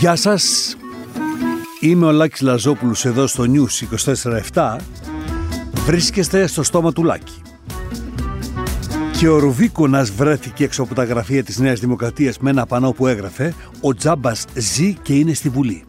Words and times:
Γεια 0.00 0.16
σας, 0.16 0.76
είμαι 1.80 2.06
ο 2.06 2.10
Λάκης 2.10 2.40
Λαζόπουλος 2.40 3.04
εδώ 3.04 3.26
στο 3.26 3.44
News 3.46 3.98
24-7. 4.52 4.76
Βρίσκεστε 5.86 6.46
στο 6.46 6.62
στόμα 6.62 6.92
του 6.92 7.04
Λάκη. 7.04 7.42
Και 9.18 9.28
ο 9.28 9.38
Ρουβίκονας 9.38 10.10
βρέθηκε 10.10 10.64
έξω 10.64 10.82
από 10.82 10.94
τα 10.94 11.04
γραφεία 11.04 11.44
της 11.44 11.58
Νέας 11.58 11.80
Δημοκρατίας 11.80 12.38
με 12.38 12.50
ένα 12.50 12.66
πανό 12.66 12.92
που 12.92 13.06
έγραφε 13.06 13.54
«Ο 13.80 13.94
Τζάμπας 13.94 14.44
ζει 14.54 14.94
και 14.94 15.14
είναι 15.14 15.32
στη 15.32 15.48
Βουλή». 15.48 15.84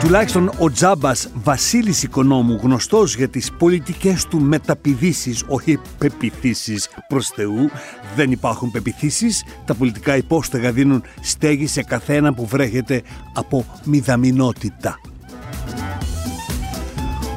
Τουλάχιστον 0.00 0.50
ο 0.58 0.70
Τζάμπας 0.70 1.28
Βασίλης 1.34 2.02
Οικονόμου, 2.02 2.58
γνωστός 2.62 3.16
για 3.16 3.28
τις 3.28 3.52
πολιτικές 3.52 4.26
του 4.26 4.40
μεταπηδήσεις, 4.40 5.44
όχι 5.48 5.78
πεπιθήσεις 5.98 6.88
προς 7.08 7.28
Θεού, 7.28 7.70
δεν 8.16 8.30
υπάρχουν 8.30 8.70
πεπιθήσεις. 8.70 9.44
Τα 9.64 9.74
πολιτικά 9.74 10.16
υπόστεγα 10.16 10.72
δίνουν 10.72 11.02
στέγη 11.20 11.66
σε 11.66 11.82
καθένα 11.82 12.34
που 12.34 12.46
βρέχεται 12.46 13.02
από 13.34 13.64
μηδαμινότητα. 13.84 15.09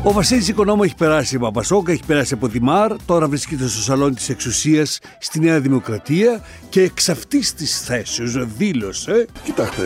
Ο 0.06 0.12
Βασίλης 0.12 0.48
Οικονόμου 0.48 0.84
έχει 0.84 0.96
περάσει 0.96 1.36
από 1.36 1.46
Παπασόκα, 1.46 1.92
έχει 1.92 2.04
περάσει 2.06 2.34
από 2.34 2.48
Δημάρ, 2.48 2.92
τώρα 3.06 3.28
βρίσκεται 3.28 3.68
στο 3.68 3.82
σαλόνι 3.82 4.14
της 4.14 4.30
εξουσίας 4.30 5.00
στη 5.20 5.40
Νέα 5.40 5.60
Δημοκρατία 5.60 6.42
και 6.70 6.82
εξ 6.82 7.10
αυτής 7.10 7.54
της 7.54 7.82
θέσεως 7.82 8.46
δήλωσε. 8.58 9.26
Κοιτάξτε, 9.44 9.84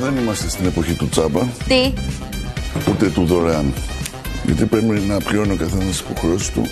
δεν 0.00 0.16
είμαστε 0.16 0.48
στην 0.48 0.66
εποχή 0.66 0.94
του 0.94 1.08
τσάμπα. 1.08 1.40
Τι; 1.40 1.92
Ούτε 2.90 3.10
του 3.10 3.24
δωρεάν. 3.24 3.72
Γιατί 4.44 4.64
πρέπει 4.64 4.86
να 4.86 5.18
πληρώνει 5.18 5.52
ο 5.52 5.56
καθένας 5.56 5.86
τις 5.86 6.00
υποχρεώσεις 6.00 6.50
του. 6.50 6.66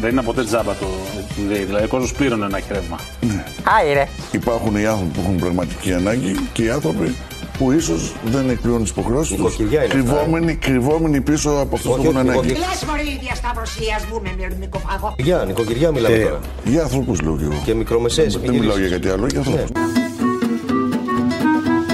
Δεν 0.00 0.10
είναι 0.10 0.22
ποτέ 0.22 0.44
τζάμπα 0.44 0.74
το 0.74 0.86
που 1.34 1.42
λέει. 1.48 1.64
Δηλαδή, 1.64 1.84
ο 1.84 1.88
κόσμος 1.88 2.12
πλήρωνε 2.12 2.44
ένα 2.44 2.60
κρέμα. 2.60 2.98
Ναι. 3.20 3.44
Άιρε. 3.78 4.06
Υπάρχουν 4.30 4.76
οι 4.76 4.86
άνθρωποι 4.86 5.12
που 5.12 5.20
έχουν 5.20 5.36
πραγματική 5.36 5.92
ανάγκη 5.92 6.48
και 6.52 6.62
οι 6.62 6.70
άνθρωποι 6.70 7.14
που 7.62 7.72
ίσως 7.72 8.14
δεν 8.24 8.50
εκπληρώνουν 8.50 8.82
τις 8.82 8.90
υποχρεώσεις 8.90 9.36
τους. 9.36 9.56
Κρυβόμενοι, 9.88 10.54
κρυβόμενοι 10.54 11.20
πίσω 11.20 11.50
από 11.50 11.74
αυτό 11.74 11.88
που 11.90 12.02
έχουν 12.02 12.16
ανάγκη. 12.16 12.48
Λες 12.48 12.84
μωρή 12.88 13.02
η 13.02 13.18
διασταυρωσία 13.20 14.00
μου 14.10 14.20
με 14.22 14.34
μυρμικοφάγο. 14.38 15.14
Για 15.18 15.44
νοικοκυριά 15.46 15.90
μιλάμε 15.90 16.18
τώρα. 16.18 16.40
Για 16.64 16.82
άνθρωπου 16.82 17.14
λέω 17.22 17.36
και 17.36 17.44
εγώ. 17.44 17.62
Και 17.64 17.74
μικρομεσαίες 17.74 18.38
Δεν 18.38 18.54
μιλάω 18.54 18.78
για 18.78 18.88
κάτι 18.88 19.08
άλλο, 19.08 19.26
για 19.26 19.38
ανθρώπους. 19.38 19.70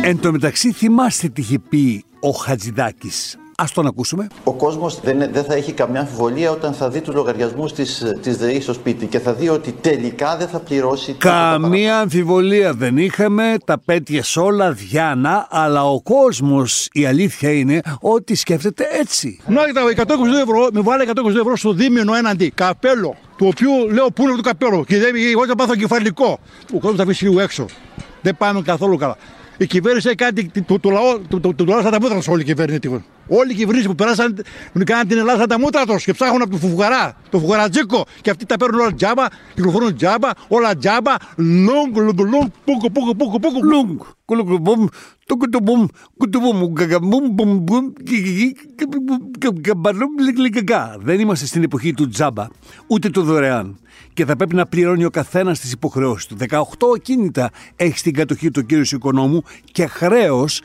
Εν 0.03 0.19
τω 0.19 0.33
μεταξύ 0.33 0.73
θυμάστε 0.73 1.29
τι 1.29 1.41
είχε 1.41 1.59
πει 1.59 2.05
ο 2.21 2.31
Χατζηδάκης. 2.31 3.39
Ας 3.61 3.73
τον 3.73 3.87
ακούσουμε. 3.87 4.27
Ο 4.45 4.53
κόσμος 4.53 5.01
δεν, 5.01 5.19
δεν 5.33 5.45
θα 5.45 5.55
έχει 5.55 5.73
καμιά 5.73 6.01
αμφιβολία 6.01 6.51
όταν 6.51 6.73
θα 6.73 6.89
δει 6.91 7.01
τους 7.01 7.15
λογαριασμούς 7.15 7.73
της, 7.73 8.05
της 8.23 8.37
ΔΕΗ 8.37 8.61
στο 8.61 8.73
σπίτι 8.73 9.07
και 9.07 9.19
θα 9.19 9.33
δει 9.33 9.49
ότι 9.49 9.73
τελικά 9.73 10.37
δεν 10.37 10.49
θα 10.49 10.59
πληρώσει 10.59 11.13
τίποτα 11.13 11.59
Καμία 11.61 11.99
αμφιβολία 11.99 12.73
δεν 12.73 12.99
είχαμε, 12.99 13.57
τα 13.65 13.79
πέτυχες 13.85 14.37
όλα 14.37 14.73
διάνα, 14.73 15.47
αλλά 15.51 15.91
ο 15.91 16.03
κόσμος 16.03 16.89
η 16.93 17.07
αλήθεια 17.07 17.53
είναι 17.53 17.81
ότι 18.01 18.35
σκέφτεται 18.35 18.87
έτσι. 19.01 19.41
Να 19.47 19.63
τα 19.73 19.83
122 19.97 20.05
ευρώ, 20.43 20.69
με 20.73 20.81
βάλε 20.81 21.05
122 21.07 21.35
ευρώ 21.41 21.57
στο 21.57 21.73
δίμηνο 21.73 22.15
έναντι 22.15 22.51
καπέλο, 22.51 23.15
του 23.37 23.47
οποίου 23.47 23.91
λέω 23.93 24.07
πού 24.07 24.23
είναι 24.23 24.37
το 24.37 24.43
καπέλο 24.43 24.85
και 24.85 24.99
δεν 24.99 25.15
εγώ 25.33 25.47
θα 25.47 25.55
πάθω 25.55 25.75
κεφαλικό. 25.75 26.39
Ο 26.75 26.79
κόσμος 26.79 26.97
θα 26.97 27.03
αφήσει 27.03 27.25
λίγο 27.25 27.41
έξω. 27.41 27.67
Δεν 28.23 28.37
πάμε 28.37 28.63
καθόλου 28.63 28.97
καλά. 28.97 29.17
Η 29.59 29.67
κυβέρνηση 29.67 30.07
έχει 30.07 30.17
κάνει 30.17 30.51
το, 30.67 30.81
το, 30.81 30.91
λαό, 30.91 31.19
το, 31.29 31.41
το, 31.41 31.55
το, 31.55 31.65
λαό 31.65 31.83
σαν 31.83 31.91
τα 31.91 31.99
μούτρα 32.01 32.19
του 32.19 32.25
όλη 32.29 32.41
η 32.41 32.45
κυβέρνηση. 32.45 33.05
Όλοι 33.29 33.53
οι 33.53 33.55
κυβερνήσει 33.55 33.87
που 33.87 33.95
περάσαν 33.95 34.45
κάναν 34.85 35.09
την 35.09 35.19
Ελλάδα 35.19 35.39
σαν 35.39 35.49
τα 35.49 35.59
μούτρα 35.59 35.85
του 35.85 35.97
και 35.97 36.13
ψάχνουν 36.13 36.43
από 36.43 36.51
το 36.51 36.57
φουγαρά, 36.57 37.17
το 37.31 37.39
φουγαρατζίκο. 37.39 38.05
Και 38.21 38.31
αυτοί 38.31 38.47
τα 38.47 38.57
παίρνουν 38.57 38.81
όλα 38.81 38.95
τζάμπα, 38.95 39.27
κυκλοφορούν 39.55 39.97
τζάμπα, 39.97 40.31
όλα 40.49 40.77
τζάμπα. 40.77 41.15
Λόγκ, 41.37 41.97
λόγκ, 41.97 42.19
λόγκ, 42.19 42.51
πούκο, 42.65 42.91
πούκο, 42.91 43.15
πούκο, 43.15 43.39
πούκο. 43.39 43.61
Λουγκ, 43.63 44.01
κουλουκουμπούμ, 44.25 44.87
τουκουτουμπούμ, 45.27 45.87
κουτουμπούμ, 46.17 46.73
γκαγκαμπούμ, 46.73 47.29
μπουμ, 47.31 47.59
μπουμ, 47.59 47.93
γκαμπαλούμ, 49.61 50.19
λιγλιγαγκά. 50.19 50.97
Δεν 51.01 51.21
είμαστε 51.21 51.47
στην 51.47 51.63
εποχή 51.63 51.95
του 51.95 52.09
τζάμπα, 52.09 52.47
ούτε 52.87 53.11
του 53.11 53.23
δωρεάν. 53.23 53.79
Και 54.13 54.25
θα 54.25 54.37
πρέπει 54.37 54.55
να 54.55 54.67
πληρώνει 54.67 55.05
ο 55.05 55.11
καθένας 55.11 55.61
τις 55.61 55.73
υποχρεώσεις 55.73 56.27
του. 56.27 56.37
18 56.37 56.61
ακίνητα 56.97 57.51
έχει 57.77 57.99
στην 57.99 58.15
κατοχή 58.15 58.51
του 58.51 58.67
κύριος 58.67 58.93
Οικονόμου 58.93 59.43
και 59.73 59.87
χρέος 59.87 60.61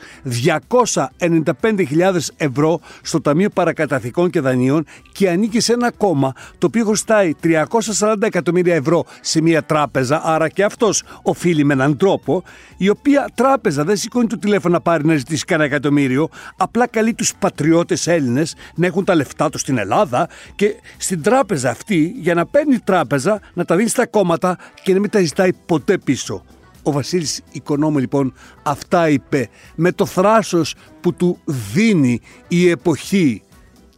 295.000 1.58 2.16
ευρώ 2.36 2.80
στο 3.02 3.20
Ταμείο 3.20 3.48
Παρακαταθήκων 3.50 4.30
και 4.30 4.40
Δανείων 4.40 4.84
και 5.12 5.30
ανήκει 5.30 5.60
σε 5.60 5.72
ένα 5.72 5.92
κόμμα 5.92 6.32
το 6.58 6.66
οποίο 6.66 6.84
χρωστάει 6.84 7.34
340 7.42 8.14
εκατομμύρια 8.20 8.74
ευρώ 8.74 9.04
σε 9.20 9.42
μια 9.42 9.62
τράπεζα, 9.62 10.20
άρα 10.24 10.48
και 10.48 10.64
αυτός 10.64 11.02
οφείλει 11.22 11.64
με 11.64 11.72
έναν 11.72 11.96
τρόπο, 11.96 12.42
η 12.76 12.88
οποία 12.88 13.28
τράπεζα 13.34 13.84
δεν 13.84 13.96
σηκώνει 13.96 14.26
το 14.26 14.38
τηλέφωνο 14.38 14.74
να 14.74 14.80
πάρει 14.80 15.04
να 15.04 15.16
ζητήσει 15.16 15.44
κανένα 15.44 15.68
εκατομμύριο, 15.68 16.28
απλά 16.56 16.86
καλεί 16.86 17.14
τους 17.14 17.34
πατριώτες 17.38 18.06
Έλληνες 18.06 18.54
να 18.74 18.86
έχουν 18.86 19.04
τα 19.04 19.14
λεφτά 19.14 19.50
τους 19.50 19.60
στην 19.60 19.78
Ελλάδα 19.78 20.28
και 20.54 20.74
στην 20.96 21.22
τράπεζα 21.22 21.70
αυτή, 21.70 22.14
για 22.16 22.34
να 22.34 22.46
παίρνει 22.46 22.74
η 22.74 22.80
τράπεζα, 23.24 23.40
να 23.54 23.64
τα 23.64 23.76
δίνεις 23.76 23.90
στα 23.90 24.06
κόμματα 24.06 24.58
και 24.82 24.92
να 24.92 25.00
μην 25.00 25.10
τα 25.10 25.20
ζητάει 25.20 25.52
ποτέ 25.52 25.98
πίσω. 25.98 26.44
Ο 26.82 26.92
Βασίλης 26.92 27.42
Οικονόμου 27.52 27.98
λοιπόν 27.98 28.32
αυτά 28.62 29.08
είπε 29.08 29.48
με 29.74 29.92
το 29.92 30.06
θράσος 30.06 30.74
που 31.00 31.14
του 31.14 31.38
δίνει 31.44 32.20
η 32.48 32.68
εποχή 32.68 33.42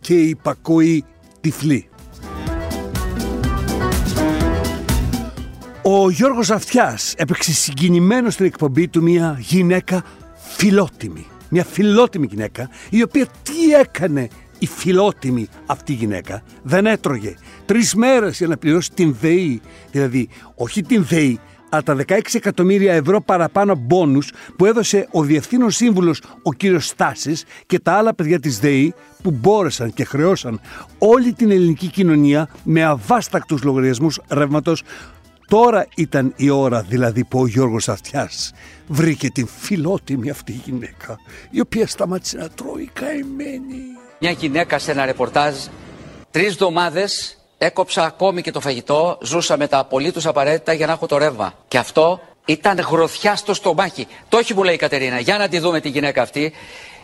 και 0.00 0.14
η 0.14 0.28
υπακοή 0.28 1.04
τυφλή. 1.40 1.88
Ο 5.82 6.10
Γιώργος 6.10 6.50
Αυτιάς 6.50 7.14
έπαιξε 7.16 7.52
συγκινημένο 7.52 8.30
στην 8.30 8.46
εκπομπή 8.46 8.88
του 8.88 9.02
μια 9.02 9.36
γυναίκα 9.40 10.04
φιλότιμη. 10.56 11.26
Μια 11.48 11.64
φιλότιμη 11.64 12.26
γυναίκα 12.30 12.70
η 12.90 13.02
οποία 13.02 13.26
τι 13.42 13.72
έκανε 13.80 14.28
η 14.58 14.66
φιλότιμη 14.66 15.48
αυτή 15.66 15.92
γυναίκα; 15.92 16.42
Δεν 16.62 16.86
έτρωγε 16.86 17.34
τρεις 17.66 17.94
μέρες 17.94 18.38
για 18.38 18.46
να 18.46 18.56
πληρώσει 18.56 18.90
την 18.94 19.16
ΔΕΗ 19.20 19.60
δηλαδή 19.90 20.28
όχι 20.54 20.82
την 20.82 21.04
ΔΕΗ 21.04 21.40
αλλά 21.68 21.82
τα 21.82 21.96
16 22.08 22.20
εκατομμύρια 22.32 22.94
ευρώ 22.94 23.20
παραπάνω 23.20 23.74
μπόνους 23.74 24.32
που 24.56 24.64
έδωσε 24.64 25.08
ο 25.10 25.22
διευθύνων 25.22 25.70
σύμβουλος 25.70 26.22
ο 26.42 26.52
κύριος 26.52 26.86
Στάσης 26.86 27.44
και 27.66 27.78
τα 27.78 27.92
άλλα 27.92 28.14
παιδιά 28.14 28.40
της 28.40 28.58
ΔΕΗ 28.58 28.94
που 29.22 29.30
μπόρεσαν 29.30 29.92
και 29.92 30.04
χρεώσαν 30.04 30.60
όλη 30.98 31.32
την 31.32 31.50
ελληνική 31.50 31.86
κοινωνία 31.86 32.48
με 32.62 32.84
αβάστακτους 32.84 33.62
λογαριασμούς 33.62 34.20
ρεύματος 34.28 34.82
Τώρα 35.48 35.86
ήταν 35.96 36.32
η 36.36 36.50
ώρα 36.50 36.82
δηλαδή 36.82 37.24
που 37.24 37.40
ο 37.40 37.46
Γιώργος 37.46 37.88
Αυτιάς 37.88 38.52
βρήκε 38.86 39.30
την 39.30 39.46
φιλότιμη 39.46 40.30
αυτή 40.30 40.52
γυναίκα 40.64 41.18
η 41.50 41.60
οποία 41.60 41.86
σταμάτησε 41.86 42.36
να 42.36 42.48
τρώει 42.48 42.90
καημένη. 42.92 43.82
Μια 44.20 44.30
γυναίκα 44.30 44.78
σε 44.78 44.90
ένα 44.90 45.04
ρεπορτάζ 45.04 45.54
τρεις 46.30 46.46
εβδομάδες 46.52 47.35
έκοψα 47.58 48.04
ακόμη 48.04 48.42
και 48.42 48.50
το 48.50 48.60
φαγητό, 48.60 49.18
ζούσα 49.22 49.56
με 49.56 49.66
τα 49.66 49.78
απολύτως 49.78 50.26
απαραίτητα 50.26 50.72
για 50.72 50.86
να 50.86 50.92
έχω 50.92 51.06
το 51.06 51.16
ρεύμα. 51.16 51.52
Και 51.68 51.78
αυτό 51.78 52.20
ήταν 52.44 52.78
γροθιά 52.78 53.36
στο 53.36 53.54
στομάχι. 53.54 54.06
Το 54.28 54.36
όχι 54.36 54.54
μου 54.54 54.62
λέει 54.62 54.74
η 54.74 54.78
Κατερίνα. 54.78 55.18
Για 55.20 55.38
να 55.38 55.48
τη 55.48 55.58
δούμε 55.58 55.80
τη 55.80 55.88
γυναίκα 55.88 56.22
αυτή. 56.22 56.52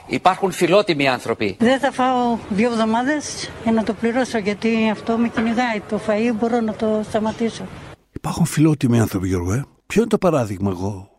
Υπάρχουν 0.06 0.52
φιλότιμοι 0.52 1.08
άνθρωποι. 1.08 1.56
Δεν 1.58 1.78
θα 1.78 1.92
φάω 1.92 2.38
δύο 2.48 2.70
εβδομάδες 2.70 3.50
για 3.62 3.72
να 3.72 3.84
το 3.84 3.92
πληρώσω 3.92 4.38
γιατί 4.38 4.90
αυτό 4.90 5.16
με 5.16 5.28
κυνηγάει. 5.28 5.80
Το 5.88 6.00
φαΐ 6.06 6.34
μπορώ 6.34 6.60
να 6.60 6.74
το 6.74 7.00
σταματήσω. 7.08 7.66
Υπάρχουν 8.12 8.44
φιλότιμοι 8.44 9.00
άνθρωποι 9.00 9.28
Γιώργο, 9.28 9.52
ε. 9.52 9.64
Ποιο 9.86 10.00
είναι 10.00 10.10
το 10.10 10.18
παράδειγμα 10.18 10.70
εγώ, 10.70 11.10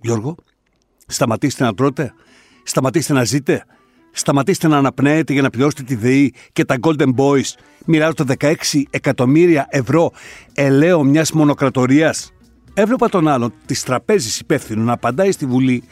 Γιώργο; 0.00 0.34
Σταματήστε 1.06 1.64
να 1.64 1.74
τρώτε. 1.74 2.12
Σταματήστε 2.62 3.12
να 3.12 3.24
ζείτε. 3.24 3.64
Σταματήστε 4.12 4.68
να 4.68 4.76
αναπνέετε 4.76 5.32
για 5.32 5.42
να 5.42 5.50
πληρώσετε 5.50 5.82
τη 5.82 5.94
ΔΕΗ 5.94 6.34
και 6.52 6.64
τα 6.64 6.76
Golden 6.80 7.14
Boys. 7.16 7.52
Μοιράζονται 7.86 8.34
16 8.38 8.54
εκατομμύρια 8.90 9.66
ευρώ 9.70 10.12
ελαίο 10.54 11.02
μιας 11.02 11.32
μονοκρατορίας. 11.32 12.32
Έβλεπα 12.74 13.08
τον 13.08 13.28
άλλον 13.28 13.52
τη 13.66 13.82
τραπέζη 13.82 14.38
υπεύθυνου 14.40 14.84
να 14.84 14.92
απαντάει 14.92 15.32
στη 15.32 15.46
Βουλή. 15.46 15.82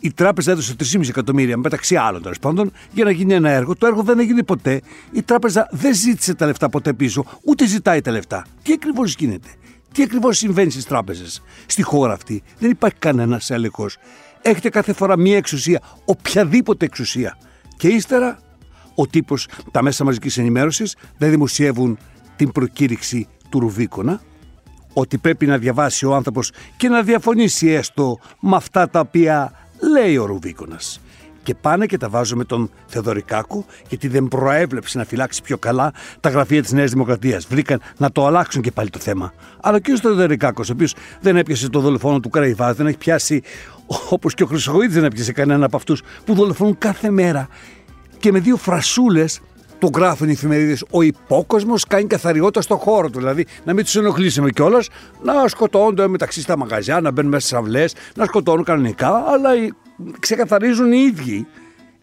Η 0.00 0.12
τράπεζα 0.12 0.50
έδωσε 0.50 0.74
3,5 0.92 1.08
εκατομμύρια 1.08 1.56
μεταξύ 1.56 1.96
άλλων 1.96 2.22
τέλος 2.22 2.38
πάντων 2.38 2.72
για 2.92 3.04
να 3.04 3.10
γίνει 3.10 3.34
ένα 3.34 3.50
έργο. 3.50 3.74
Το 3.74 3.86
έργο 3.86 4.02
δεν 4.02 4.18
έγινε 4.18 4.42
ποτέ. 4.42 4.80
Η 5.12 5.22
τράπεζα 5.22 5.68
δεν 5.70 5.94
ζήτησε 5.94 6.34
τα 6.34 6.46
λεφτά 6.46 6.68
ποτέ 6.68 6.92
πίσω, 6.92 7.24
ούτε 7.44 7.66
ζητάει 7.66 8.00
τα 8.00 8.10
λεφτά. 8.10 8.46
Τι 8.62 8.72
ακριβώς 8.72 9.14
γίνεται, 9.14 9.48
τι 9.92 10.02
ακριβώς 10.02 10.38
συμβαίνει 10.38 10.70
στις 10.70 10.84
τράπεζες; 10.84 11.42
Στη 11.66 11.82
χώρα 11.82 12.12
αυτή. 12.12 12.42
Δεν 12.58 12.70
υπάρχει 12.70 12.96
κανένας 12.98 13.50
έλεγχος. 13.50 13.96
Έχετε 14.42 14.68
κάθε 14.68 14.92
φορά 14.92 15.18
μία 15.18 15.36
εξουσία, 15.36 15.80
οποιαδήποτε 16.04 16.84
εξουσία. 16.84 17.38
Και 17.78 17.88
ύστερα 17.88 18.38
ο 18.94 19.06
τύπος, 19.06 19.48
τα 19.70 19.82
μέσα 19.82 20.04
μαζικής 20.04 20.38
ενημέρωσης 20.38 20.96
δεν 21.18 21.30
δημοσιεύουν 21.30 21.98
την 22.36 22.52
προκήρυξη 22.52 23.28
του 23.48 23.60
Ρουβίκονα 23.60 24.20
ότι 24.92 25.18
πρέπει 25.18 25.46
να 25.46 25.58
διαβάσει 25.58 26.06
ο 26.06 26.14
άνθρωπος 26.14 26.52
και 26.76 26.88
να 26.88 27.02
διαφωνήσει 27.02 27.68
έστω 27.68 28.18
με 28.40 28.56
αυτά 28.56 28.88
τα 28.88 29.00
οποία 29.00 29.52
λέει 29.92 30.16
ο 30.16 30.24
Ρουβίκονας. 30.24 31.00
Και 31.48 31.54
πάνε 31.54 31.86
και 31.86 31.96
τα 31.96 32.08
βάζουν 32.08 32.38
με 32.38 32.44
τον 32.44 32.70
Θεοδωρικάκο, 32.86 33.64
γιατί 33.88 34.08
δεν 34.08 34.28
προέβλεψε 34.28 34.98
να 34.98 35.04
φυλάξει 35.04 35.42
πιο 35.42 35.58
καλά 35.58 35.92
τα 36.20 36.28
γραφεία 36.28 36.62
της 36.62 36.72
Νέας 36.72 36.90
Δημοκρατίας. 36.90 37.46
Βρήκαν 37.46 37.80
να 37.96 38.12
το 38.12 38.26
αλλάξουν 38.26 38.62
και 38.62 38.70
πάλι 38.70 38.90
το 38.90 38.98
θέμα. 38.98 39.32
Αλλά 39.60 39.76
ο 39.76 39.80
κ. 39.80 39.84
Θεοδωρικάκος, 40.00 40.68
ο 40.68 40.72
οποίος 40.72 40.94
δεν 41.20 41.36
έπιασε 41.36 41.68
το 41.68 41.80
δολοφόνο 41.80 42.20
του 42.20 42.28
Καραϊβά, 42.30 42.74
δεν 42.74 42.86
έχει 42.86 42.96
πιάσει, 42.96 43.42
όπως 44.10 44.34
και 44.34 44.42
ο 44.42 44.46
Χρυσογοίδη 44.46 44.94
δεν 44.94 45.04
έπιασε 45.04 45.32
κανένα 45.32 45.66
από 45.66 45.76
αυτούς 45.76 46.02
που 46.24 46.34
δολοφονούν 46.34 46.78
κάθε 46.78 47.10
μέρα. 47.10 47.48
Και 48.18 48.32
με 48.32 48.38
δύο 48.38 48.56
φρασούλες 48.56 49.40
το 49.78 49.90
γράφουν 49.94 50.28
οι 50.28 50.32
εφημερίδες. 50.32 50.84
Ο 50.90 51.02
υπόκοσμος 51.02 51.84
κάνει 51.86 52.06
καθαριότητα 52.06 52.60
στο 52.60 52.76
χώρο 52.76 53.10
του. 53.10 53.18
Δηλαδή 53.18 53.46
να 53.64 53.74
μην 53.74 53.84
τους 53.84 53.96
ενοχλήσουμε 53.96 54.50
κιόλας, 54.50 54.88
να 55.22 55.48
σκοτώνονται 55.48 56.08
μεταξύ 56.08 56.40
στα 56.40 56.56
μαγαζιά, 56.56 57.00
να 57.00 57.10
μπαίνουν 57.10 57.30
μέσα 57.30 57.46
στις 57.46 57.58
αυλές, 57.58 57.94
να 58.14 58.24
σκοτώνουν 58.24 58.64
κανονικά, 58.64 59.24
αλλά 59.26 59.50
ξεκαθαρίζουν 60.18 60.92
οι 60.92 60.98
ίδιοι. 60.98 61.46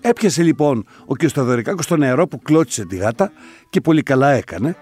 Έπιασε 0.02 0.44
λοιπόν 0.44 0.86
ο 1.06 1.16
κ. 1.16 1.28
Σταδωρικάκο 1.28 1.82
το 1.88 1.98
νερό 1.98 2.28
που 2.28 2.42
κλώτσισε 2.42 2.86
τη 2.86 2.96
γάτα 2.96 3.32
και 3.70 3.82
πολύ 3.82 4.04
καλά 4.04 4.32
έκανε, 4.32 4.76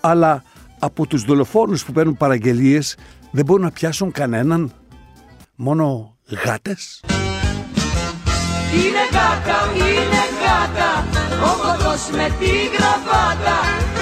αλλά 0.00 0.42
από 0.78 1.06
τους 1.06 1.24
δολοφόνους 1.24 1.84
που 1.84 1.92
παίρνουν 1.92 2.16
παραγγελίες 2.16 2.96
δεν 3.30 3.44
μπορούν 3.44 3.62
να 3.64 3.70
πιάσουν 3.70 4.12
κανέναν, 4.12 4.72
μόνο 5.56 6.16
γάτες. 6.44 7.04
Είναι 8.74 9.04
γάτα, 9.12 9.58
είναι 9.74 10.22
γάτα, 10.42 10.90
ο 11.48 11.52
κοντός 11.62 12.10
με 12.10 12.26
τη 12.38 12.52
γραβάτα. 12.74 13.58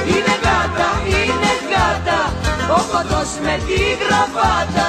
Είναι 0.07 0.35
γάτα, 0.45 0.89
είναι 1.07 1.53
γάτα, 1.71 2.48
ο 2.71 2.81
κοντός 2.93 3.39
με 3.43 3.61
τη 3.67 3.81
γραβάτα. 4.05 4.89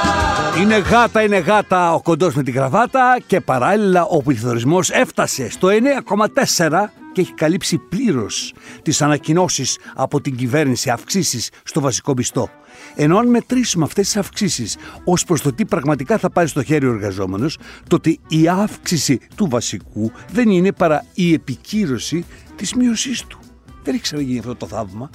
Είναι 0.62 0.78
γάτα, 0.78 1.22
είναι 1.22 1.38
γάτα 1.38 1.94
ο 1.94 2.02
κοντός 2.02 2.36
με 2.36 2.44
τη 2.44 2.52
γραβάτα 2.52 3.20
και 3.28 3.42
παράλληλα 3.42 4.06
ο 4.06 4.22
πληθωρισμός 4.24 4.90
έφτασε 4.90 5.50
στο 5.50 5.68
9,4 6.58 6.90
και 7.14 7.22
έχει 7.22 7.34
καλύψει 7.34 7.78
πλήρως 7.78 8.54
τις 8.82 9.02
ανακοινώσεις 9.02 9.78
από 9.96 10.22
την 10.22 10.36
κυβέρνηση 10.36 10.90
αυξήσεις 10.90 11.50
στο 11.64 11.82
βασικό 11.82 12.14
μισθό. 12.18 12.50
Ενώ 12.96 13.18
αν 13.18 13.28
μετρήσουμε 13.28 13.84
αυτές 13.84 14.06
τις 14.06 14.18
αυξήσεις 14.18 14.78
ως 15.04 15.24
προς 15.24 15.42
το 15.42 15.54
τι 15.54 15.66
πραγματικά 15.66 16.18
θα 16.18 16.30
πάρει 16.30 16.48
στο 16.48 16.64
χέρι 16.64 16.88
ο 16.88 16.92
εργαζόμενος, 16.92 17.58
τότε 17.88 18.18
η 18.28 18.48
αύξηση 18.48 19.20
του 19.36 19.48
βασικού 19.50 20.12
δεν 20.32 20.50
είναι 20.50 20.72
παρά 20.72 21.06
η 21.14 21.34
επικύρωση 21.34 22.26
της 22.56 22.74
μείωσής 22.74 23.24
του. 23.24 23.40
Δεν 23.84 23.94
έχει 23.94 24.04
ξαναγίνει 24.04 24.40
αυτό 24.40 24.56
το 24.56 24.66
θαύμα, 24.66 25.10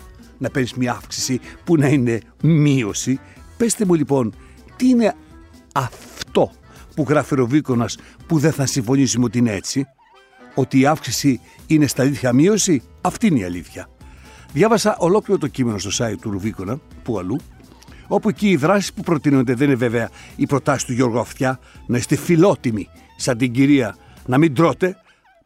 να 0.45 0.51
παίρνεις 0.51 0.75
μια 0.75 0.93
αύξηση 0.93 1.41
που 1.65 1.77
να 1.77 1.87
είναι 1.87 2.21
μείωση. 2.43 3.21
Πεςτε 3.57 3.85
μου 3.85 3.95
λοιπόν, 3.95 4.35
τι 4.77 4.89
είναι 4.89 5.15
αυτό 5.75 6.53
που 6.95 7.05
γράφει 7.09 7.41
ο 7.41 7.47
Βίκονας 7.47 7.97
που 8.27 8.39
δεν 8.39 8.53
θα 8.53 8.67
συμφωνήσουμε 8.67 9.25
ότι 9.25 9.39
είναι 9.39 9.53
έτσι, 9.53 9.87
ότι 10.55 10.81
η 10.81 10.87
αύξηση 10.87 11.41
είναι 11.67 11.87
στα 11.87 12.03
αλήθεια 12.03 12.33
μείωση, 12.33 12.83
αυτή 13.01 13.27
είναι 13.27 13.39
η 13.39 13.45
αλήθεια. 13.45 13.89
Διάβασα 14.53 14.97
ολόκληρο 14.99 15.41
το 15.41 15.47
κείμενο 15.47 15.79
στο 15.79 15.91
site 16.05 16.17
του 16.21 16.31
Ρουβίκονα, 16.31 16.81
που 17.03 17.19
αλλού, 17.19 17.37
όπου 18.09 18.29
εκεί 18.29 18.49
οι 18.49 18.57
δράσεις 18.57 18.93
που 18.93 19.03
προτείνονται 19.03 19.55
δεν 19.55 19.67
είναι 19.67 19.77
βέβαια 19.77 20.11
η 20.37 20.47
προτάσεις 20.47 20.85
του 20.85 20.93
Γιώργου 20.93 21.19
Αυτιά 21.19 21.59
να 21.87 21.97
είστε 21.97 22.17
φιλότιμοι 22.17 22.89
σαν 23.17 23.39
την 23.39 23.53
κυρία 23.53 23.97
να 24.27 24.39
μην 24.39 24.55
τρώτε, 24.55 24.97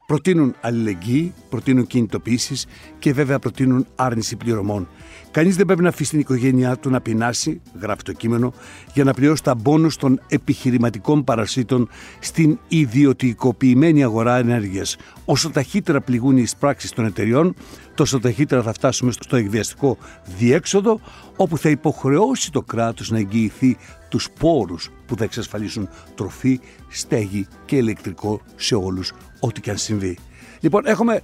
προτείνουν 0.09 0.55
αλληλεγγύη, 0.61 1.33
προτείνουν 1.49 1.87
κινητοποιήσεις 1.87 2.67
και 2.99 3.13
βέβαια 3.13 3.39
προτείνουν 3.39 3.87
άρνηση 3.95 4.37
πληρωμών. 4.37 4.89
Κανείς 5.31 5.57
δεν 5.57 5.67
πρέπει 5.67 5.83
να 5.83 5.89
αφήσει 5.89 6.11
την 6.11 6.21
οικογένειά 6.21 6.77
του 6.77 6.91
να 6.91 7.01
πεινάσει, 7.01 7.61
γράφει 7.81 8.03
το 8.03 8.13
κείμενο, 8.13 8.53
για 8.95 9.05
να 9.05 9.15
πληρώσει 9.15 9.43
τα 9.43 9.55
μπόνους 9.55 9.97
των 9.97 10.21
επιχειρηματικών 10.29 11.25
παρασίτων 11.25 11.89
στην 12.19 12.59
ιδιωτικοποιημένη 12.69 14.03
αγορά 14.03 14.37
ενέργειας. 14.37 14.97
Όσο 15.25 15.51
ταχύτερα 15.51 16.01
πληγούν 16.01 16.37
οι 16.37 16.43
εισπράξεις 16.43 16.91
των 16.91 17.05
εταιριών, 17.05 17.55
τόσο 17.95 18.21
ταχύτερα 18.21 18.63
θα 18.63 18.73
φτάσουμε 18.73 19.13
στο 19.13 19.37
εκδιαστικό 19.37 19.99
διέξοδο, 20.39 21.01
όπου 21.37 21.59
θα 21.59 21.69
υποχρεώσει 21.69 22.53
το 22.53 22.63
κράτος 22.63 23.11
να 23.11 23.19
εγγυηθεί 23.19 23.77
τους 24.09 24.29
πόρους 24.39 24.91
που 25.07 25.17
θα 25.17 25.25
εξασφαλίσουν 25.25 25.89
τροφή, 26.15 26.61
στέγη 26.89 27.47
και 27.65 27.77
ηλεκτρικό 27.77 28.41
σε 28.57 28.75
όλους, 28.75 29.13
ό,τι 29.41 29.61
και 29.61 29.71
αν 29.71 29.79
συμβεί. 29.79 30.19
Λοιπόν, 30.61 30.87
έχουμε 30.87 31.21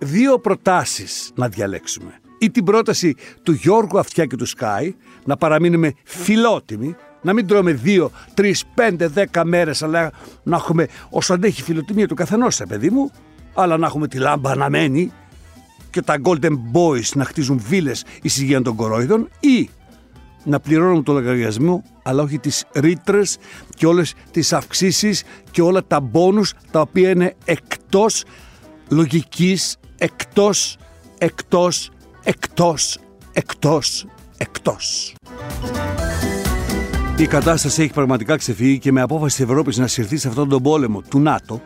δύο 0.00 0.38
προτάσεις 0.38 1.32
να 1.34 1.48
διαλέξουμε 1.48 2.20
ή 2.38 2.50
την 2.50 2.64
πρόταση 2.64 3.14
του 3.42 3.52
Γιώργου 3.52 3.98
Αυτιά 3.98 4.24
και 4.24 4.36
του 4.36 4.46
Σκάι 4.46 4.94
να 5.24 5.36
παραμείνουμε 5.36 5.92
φιλότιμοι, 6.04 6.96
να 7.22 7.32
μην 7.32 7.46
τρώμε 7.46 7.72
δύο, 7.72 8.10
τρεις, 8.34 8.64
πέντε, 8.74 9.08
δέκα 9.08 9.44
μέρες, 9.44 9.82
αλλά 9.82 10.10
να 10.42 10.56
έχουμε 10.56 10.86
όσο 11.10 11.34
αντέχει 11.34 11.60
η 11.60 11.64
φιλοτιμία 11.64 12.08
του 12.08 12.14
καθενός, 12.14 12.62
παιδί 12.68 12.90
μου, 12.90 13.10
αλλά 13.54 13.76
να 13.76 13.86
έχουμε 13.86 14.08
τη 14.08 14.18
λάμπα 14.18 14.50
αναμένη 14.50 15.12
και 15.90 16.02
τα 16.02 16.20
Golden 16.22 16.52
Boys 16.72 17.08
να 17.14 17.24
χτίζουν 17.24 17.62
βίλες 17.68 18.04
υγεία 18.22 18.62
των 18.62 18.74
κορόιδων 18.74 19.28
ή 19.40 19.68
να 20.48 20.60
πληρώνουμε 20.60 21.02
το 21.02 21.12
λογαριασμό 21.12 21.82
αλλά 22.02 22.22
όχι 22.22 22.38
τις 22.38 22.64
ρήτρες 22.74 23.38
και 23.76 23.86
όλες 23.86 24.14
τις 24.30 24.52
αυξήσεις 24.52 25.22
και 25.50 25.62
όλα 25.62 25.84
τα 25.86 26.00
μπόνους 26.00 26.54
τα 26.70 26.80
οποία 26.80 27.10
είναι 27.10 27.34
εκτός 27.44 28.24
λογικής, 28.88 29.76
εκτός, 29.98 30.76
εκτός 31.18 31.90
εκτός, 32.28 32.98
εκτός, 33.32 34.06
εκτός. 34.36 35.14
Η 37.18 37.26
κατάσταση 37.26 37.82
έχει 37.82 37.92
πραγματικά 37.92 38.36
ξεφύγει 38.36 38.78
και 38.78 38.92
με 38.92 39.00
απόφαση 39.00 39.36
της 39.36 39.44
Ευρώπης 39.44 39.76
να 39.76 39.86
συρθεί 39.86 40.16
σε 40.16 40.28
αυτόν 40.28 40.48
τον 40.48 40.62
πόλεμο 40.62 41.02
του 41.02 41.20
ΝΑΤΟ, 41.20 41.60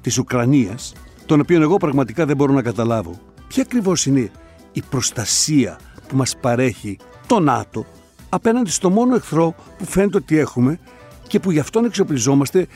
της 0.00 0.18
Ουκρανίας, 0.18 0.92
τον 1.26 1.40
οποίο 1.40 1.62
εγώ 1.62 1.76
πραγματικά 1.76 2.26
δεν 2.26 2.36
μπορώ 2.36 2.52
να 2.52 2.62
καταλάβω. 2.62 3.18
Ποια 3.48 3.62
ακριβώς 3.62 4.06
είναι 4.06 4.30
η 4.72 4.82
προστασία 4.82 5.78
που 6.08 6.16
μας 6.16 6.36
παρέχει 6.40 6.96
το 7.26 7.40
ΝΑΤΟ 7.40 7.86
απέναντι 8.34 8.70
στο 8.70 8.90
μόνο 8.90 9.14
εχθρό 9.14 9.54
που 9.78 9.84
φαίνεται 9.84 10.16
ότι 10.16 10.38
έχουμε 10.38 10.78
και 11.26 11.40
που 11.40 11.50
γι' 11.50 11.58
αυτόν 11.58 11.84
εξοπλιζόμαστε 11.84 12.66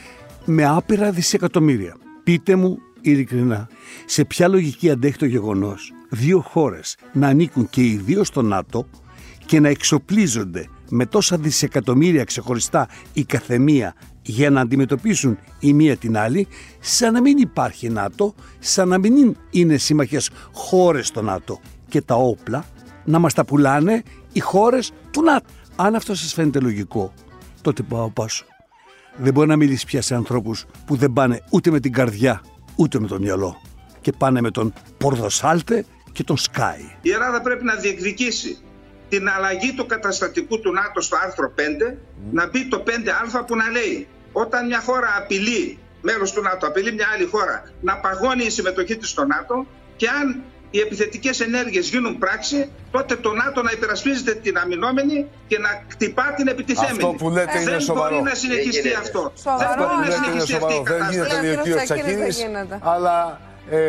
με 0.45 0.65
άπειρα 0.65 1.11
δισεκατομμύρια. 1.11 1.97
Πείτε 2.23 2.55
μου 2.55 2.77
ειλικρινά, 3.01 3.69
σε 4.05 4.25
ποια 4.25 4.47
λογική 4.47 4.89
αντέχει 4.89 5.17
το 5.17 5.25
γεγονός 5.25 5.93
δύο 6.09 6.39
χώρες 6.39 6.97
να 7.13 7.27
ανήκουν 7.27 7.69
και 7.69 7.81
οι 7.81 8.01
δύο 8.05 8.23
στο 8.23 8.41
ΝΑΤΟ 8.41 8.85
και 9.45 9.59
να 9.59 9.69
εξοπλίζονται 9.69 10.69
με 10.89 11.05
τόσα 11.05 11.37
δισεκατομμύρια 11.37 12.23
ξεχωριστά 12.23 12.87
η 13.13 13.23
καθεμία 13.23 13.95
για 14.21 14.49
να 14.49 14.61
αντιμετωπίσουν 14.61 15.37
η 15.59 15.73
μία 15.73 15.97
την 15.97 16.17
άλλη, 16.17 16.47
σαν 16.79 17.13
να 17.13 17.21
μην 17.21 17.37
υπάρχει 17.37 17.89
ΝΑΤΟ, 17.89 18.33
σαν 18.59 18.87
να 18.87 18.97
μην 18.97 19.35
είναι 19.49 19.77
σύμμαχες 19.77 20.29
χώρες 20.51 21.07
στο 21.07 21.21
ΝΑΤΟ 21.21 21.59
και 21.89 22.01
τα 22.01 22.15
όπλα 22.15 22.65
να 23.05 23.19
μας 23.19 23.33
τα 23.33 23.45
πουλάνε 23.45 24.03
οι 24.31 24.39
χώρες 24.39 24.91
του 25.11 25.21
ΝΑΤΟ. 25.21 25.47
Αν 25.75 25.95
αυτό 25.95 26.15
σας 26.15 26.33
φαίνεται 26.33 26.59
λογικό, 26.59 27.13
τότε 27.61 27.83
πάω 27.83 28.09
πάσο. 28.09 28.45
Δεν 29.17 29.33
μπορεί 29.33 29.47
να 29.47 29.55
μιλήσει 29.55 29.85
πια 29.85 30.01
σε 30.01 30.15
ανθρώπους 30.15 30.65
που 30.85 30.95
δεν 30.95 31.13
πάνε 31.13 31.41
ούτε 31.49 31.71
με 31.71 31.79
την 31.79 31.93
καρδιά 31.93 32.41
ούτε 32.75 32.99
με 32.99 33.07
το 33.07 33.19
μυαλό. 33.19 33.61
Και 34.01 34.11
πάνε 34.11 34.41
με 34.41 34.51
τον 34.51 34.73
Πορδοσάλτε 34.97 35.85
και 36.11 36.23
τον 36.23 36.37
Σκάι. 36.37 36.95
Η 37.01 37.11
Ελλάδα 37.11 37.41
πρέπει 37.41 37.63
να 37.63 37.75
διεκδικήσει 37.75 38.57
την 39.09 39.29
αλλαγή 39.29 39.73
του 39.73 39.85
καταστατικού 39.85 40.59
του 40.59 40.71
ΝΑΤΟ 40.71 41.01
στο 41.01 41.17
άρθρο 41.23 41.53
5, 41.91 41.97
να 42.31 42.49
μπει 42.49 42.67
το 42.67 42.83
5α 42.87 43.45
που 43.47 43.55
να 43.55 43.69
λέει 43.69 44.07
όταν 44.31 44.65
μια 44.65 44.81
χώρα 44.81 45.07
απειλεί, 45.17 45.77
μέλος 46.01 46.31
του 46.31 46.41
ΝΑΤΟ 46.41 46.67
απειλεί 46.67 46.93
μια 46.93 47.07
άλλη 47.13 47.25
χώρα 47.25 47.63
να 47.81 47.97
παγώνει 47.97 48.43
η 48.43 48.49
συμμετοχή 48.49 48.97
της 48.97 49.09
στο 49.09 49.25
ΝΑΤΟ 49.25 49.65
και 49.95 50.07
αν 50.07 50.43
οι 50.71 50.79
επιθετικές 50.79 51.39
ενέργειες 51.39 51.89
γίνουν 51.89 52.17
πράξη, 52.17 52.71
τότε 52.91 53.15
το 53.15 53.33
ΝΑΤΟ 53.33 53.61
να 53.61 53.71
υπερασπίζεται 53.71 54.33
την 54.33 54.57
αμυνόμενη 54.57 55.27
και 55.47 55.57
να 55.59 55.83
κτυπά 55.87 56.33
την 56.37 56.47
επιτιθέμενη. 56.47 56.97
Αυτό 56.97 57.07
που 57.07 57.29
λέτε 57.29 57.59
είναι 57.59 57.71
Δεν 57.71 57.79
σοβαρό. 57.81 58.09
μπορεί 58.09 58.23
να 58.29 58.35
συνεχιστεί 58.35 58.93
αυτό. 58.93 59.33
Αυτό 59.35 59.57
Δεν 59.57 59.67
μπορεί 59.77 59.89
που 59.89 59.99
να 59.99 60.07
λέτε 60.07 60.31
είναι 60.31 60.39
συνεχιστεί 60.45 60.55
αυτή 60.55 60.73
η 60.73 60.77
σοβαρό. 60.77 60.83
Δεν 60.83 61.01
γίνεται 61.11 61.29
κατάσταση. 61.29 61.45
λέει 61.45 61.55
ο 61.55 61.61
κύριος 61.61 61.83
Τσακύρης, 61.83 62.37
αλλά... 62.93 63.41
Ε, 63.71 63.79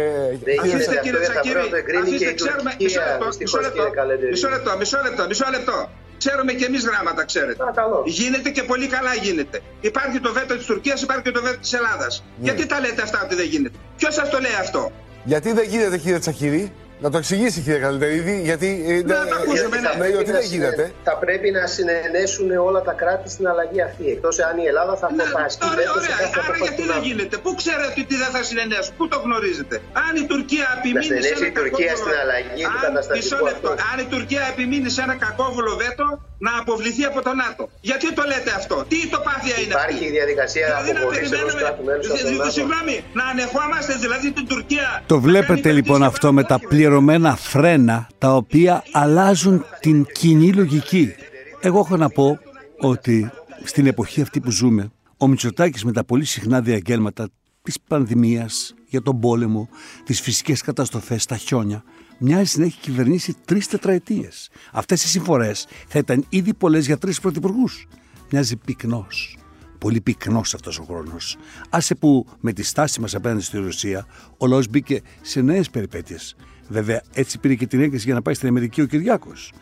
Αφήστε 0.61 1.01
κύριε 1.03 1.21
Τσακύρη, 1.21 1.61
αφήστε, 2.01 2.33
ξέρουμε, 2.41 2.71
μισό 2.81 3.01
λεπτό, 3.09 3.27
μισό 3.41 3.61
λεπτό, 3.61 3.83
μισό 4.31 4.49
λεπτό, 4.49 4.77
μισό 4.79 4.99
λεπτό, 5.05 5.27
μισό 5.29 5.47
λεπτό. 5.51 5.91
Ξέρουμε 6.19 6.53
και 6.53 6.65
εμείς 6.65 6.85
γράμματα, 6.85 7.25
ξέρετε. 7.25 7.65
Γίνεται 8.05 8.51
και 8.51 8.63
πολύ 8.63 8.87
καλά 8.87 9.15
γίνεται. 9.15 9.61
Υπάρχει 9.81 10.21
το 10.21 10.33
βέτο 10.33 10.57
της 10.57 10.67
Τουρκίας, 10.67 11.03
υπάρχει 11.03 11.23
και 11.23 11.31
το 11.31 11.43
βέτο 11.43 11.59
της 11.59 11.73
Ελλάδας. 11.73 12.25
Γιατί 12.37 12.67
τα 12.67 12.81
λέτε 12.81 13.03
αυτά 13.03 13.21
ότι 13.25 13.35
δεν 13.35 13.47
γίνεται; 13.47 13.77
Ποιος 13.97 14.15
σας 14.15 14.31
το 14.31 14.39
λέει 14.39 14.57
αυτό; 14.61 14.93
Γιατί 15.25 15.53
δεν 15.53 15.65
γίνεται 15.69 15.99
κύριε 15.99 16.19
Τσακύρη, 16.19 16.73
να 17.01 17.11
το 17.11 17.19
εξηγήσει 17.19 17.61
κύριε 17.61 17.79
Καλυτερίδη, 17.79 18.41
γιατί 18.45 18.69
ε, 18.89 18.93
Να 19.13 19.27
το 19.27 19.35
ακούσουμε, 19.41 19.77
ναι. 19.81 20.09
ναι, 20.09 20.17
ότι 20.17 20.31
δεν 20.39 20.43
γίνεται. 20.53 20.93
Θα 21.05 21.17
πρέπει 21.17 21.51
να 21.51 21.67
συνενέσουν 21.67 22.51
όλα 22.69 22.81
τα 22.83 22.93
κράτη 22.93 23.29
στην 23.31 23.49
αλλαγή 23.49 23.81
αυτή. 23.83 24.05
Εκτός 24.15 24.39
αν 24.49 24.55
η 24.59 24.67
Ελλάδα 24.71 24.97
θα 24.97 25.07
αποφασίσει 25.07 25.59
Ωραία, 25.73 25.91
ωραία. 25.99 26.17
Άρα 26.47 26.57
γιατί 26.65 26.83
δεν 26.93 27.01
γίνεται; 27.09 27.37
Πού 27.45 27.51
ξέρετε 27.61 28.01
ότι 28.07 28.15
δεν 28.23 28.31
θα 28.35 28.43
συνενέσουν, 28.49 28.93
πού 28.99 29.09
το 29.09 29.19
γνωρίζετε; 29.25 29.75
Αν 30.07 30.13
η 30.23 30.25
Τουρκία 30.33 30.67
επιμείνει 30.79 31.05
σε 31.05 31.09
συνενέσει 31.09 31.35
ένα 31.37 31.47
η 31.47 31.53
Τουρκία 31.61 31.87
κακόβουλο- 31.87 32.01
στην 32.03 32.15
αλλαγή 32.23 32.63
του 32.65 32.77
Αν- 32.77 32.83
καταστατικού 32.87 33.25
μισό 33.25 33.39
λεπτό. 33.49 33.69
αυτού. 33.73 33.85
Αν 33.91 33.97
η 34.05 34.07
Τουρκία 34.15 34.43
επιμείνει 34.53 34.89
σε 34.97 35.01
ένα 35.07 35.15
κακόβουλο 35.25 35.73
βέτο, 35.83 36.07
να 36.47 36.53
αποβληθεί 36.63 37.05
από 37.11 37.21
το 37.27 37.33
ΝΑΤΟ. 37.43 37.63
Γιατί 37.81 38.07
το 38.19 38.23
λέτε 38.31 38.51
αυτό, 38.61 38.77
τι 38.89 38.99
τοπάθεια 39.15 39.57
είναι 39.63 39.75
Υπάρχει 39.79 39.95
αυτή; 39.95 40.07
η 40.07 40.11
διαδικασία 40.19 40.65
δηλαδή, 40.67 40.93
να 40.93 40.99
αποβολής 40.99 41.31
ενός 41.31 41.31
περιμένουμε, 41.31 41.61
κράτους 41.63 41.85
μέλους 41.89 42.07
από 42.11 42.19
το 42.23 42.31
ΝΑΤΟ. 42.37 42.51
συγγνώμη, 42.57 42.97
να 43.19 43.25
ανεχόμαστε 43.33 43.93
δηλαδή 44.05 44.29
την 44.33 44.47
Τουρκία. 44.47 45.03
Το 45.07 45.21
βλέπετε 45.21 45.69
λοιπόν 45.73 46.03
αυτό 46.03 46.33
με 46.33 46.43
τα 46.51 46.59
πληρωμένα 46.69 47.37
φρένα 47.37 48.09
τα 48.19 48.35
οποία 48.35 48.85
αλλάζουν 48.93 49.65
την 49.81 50.07
κοινή 50.19 50.53
λογική. 50.53 51.15
Εγώ 51.61 51.79
έχω 51.79 51.97
να 51.97 52.09
πω 52.09 52.39
ότι 52.81 53.31
στην 53.65 53.87
εποχή 53.87 54.21
αυτή 54.21 54.41
που 54.41 54.51
ζούμε, 54.51 54.93
ο 55.17 55.27
Μητσοτάκης 55.29 55.85
με 55.85 55.93
τα 55.93 56.05
πολύ 56.05 56.25
συχνά 56.25 56.61
διαγγέλματα 56.61 57.29
της 57.63 57.77
πανδημίας, 57.89 58.75
για 58.87 59.03
τον 59.03 59.21
πόλεμο, 59.21 59.69
τις 60.05 60.21
φυσικές 60.21 60.63
καταστροφές, 60.63 61.27
τα 61.27 61.37
χιόνια, 61.37 61.85
μοιάζει 62.21 62.59
να 62.59 62.65
έχει 62.65 62.81
κυβερνήσει 62.81 63.37
τρεις 63.45 63.67
τετραετίες. 63.67 64.51
Αυτές 64.73 65.05
οι 65.05 65.09
συμφορές 65.09 65.67
θα 65.89 65.99
ήταν 65.99 66.25
ήδη 66.29 66.55
πολλές 66.55 66.87
για 66.87 66.99
τρεις 66.99 67.21
πρωθυπουργούς. 67.21 67.87
Μοιάζει 68.31 68.57
πυκνός. 68.57 69.39
Πολύ 69.79 70.01
πυκνός 70.01 70.55
αυτός 70.55 70.79
ο 70.79 70.85
χρόνος. 70.85 71.37
Άσε 71.71 71.95
που 71.95 72.27
με 72.41 72.53
τη 72.53 72.63
στάση 72.63 73.01
μας 73.01 73.15
απέναντι 73.15 73.43
στη 73.43 73.59
Ρωσία, 73.59 74.07
ο 74.39 74.47
λαός 74.47 74.69
μπήκε 74.69 75.03
σε 75.21 75.41
νέες 75.41 75.71
περιπέτειες. 75.71 76.37
Βέβαια, 76.69 77.03
έτσι 77.13 77.39
πήρε 77.39 77.55
και 77.55 77.67
την 77.67 77.81
έγκριση 77.81 78.05
για 78.05 78.15
να 78.15 78.23
πάει 78.23 78.35
στην 78.35 78.49
Αμερική 78.49 78.81
ο 78.81 78.87
Κυριάκος 78.87 79.53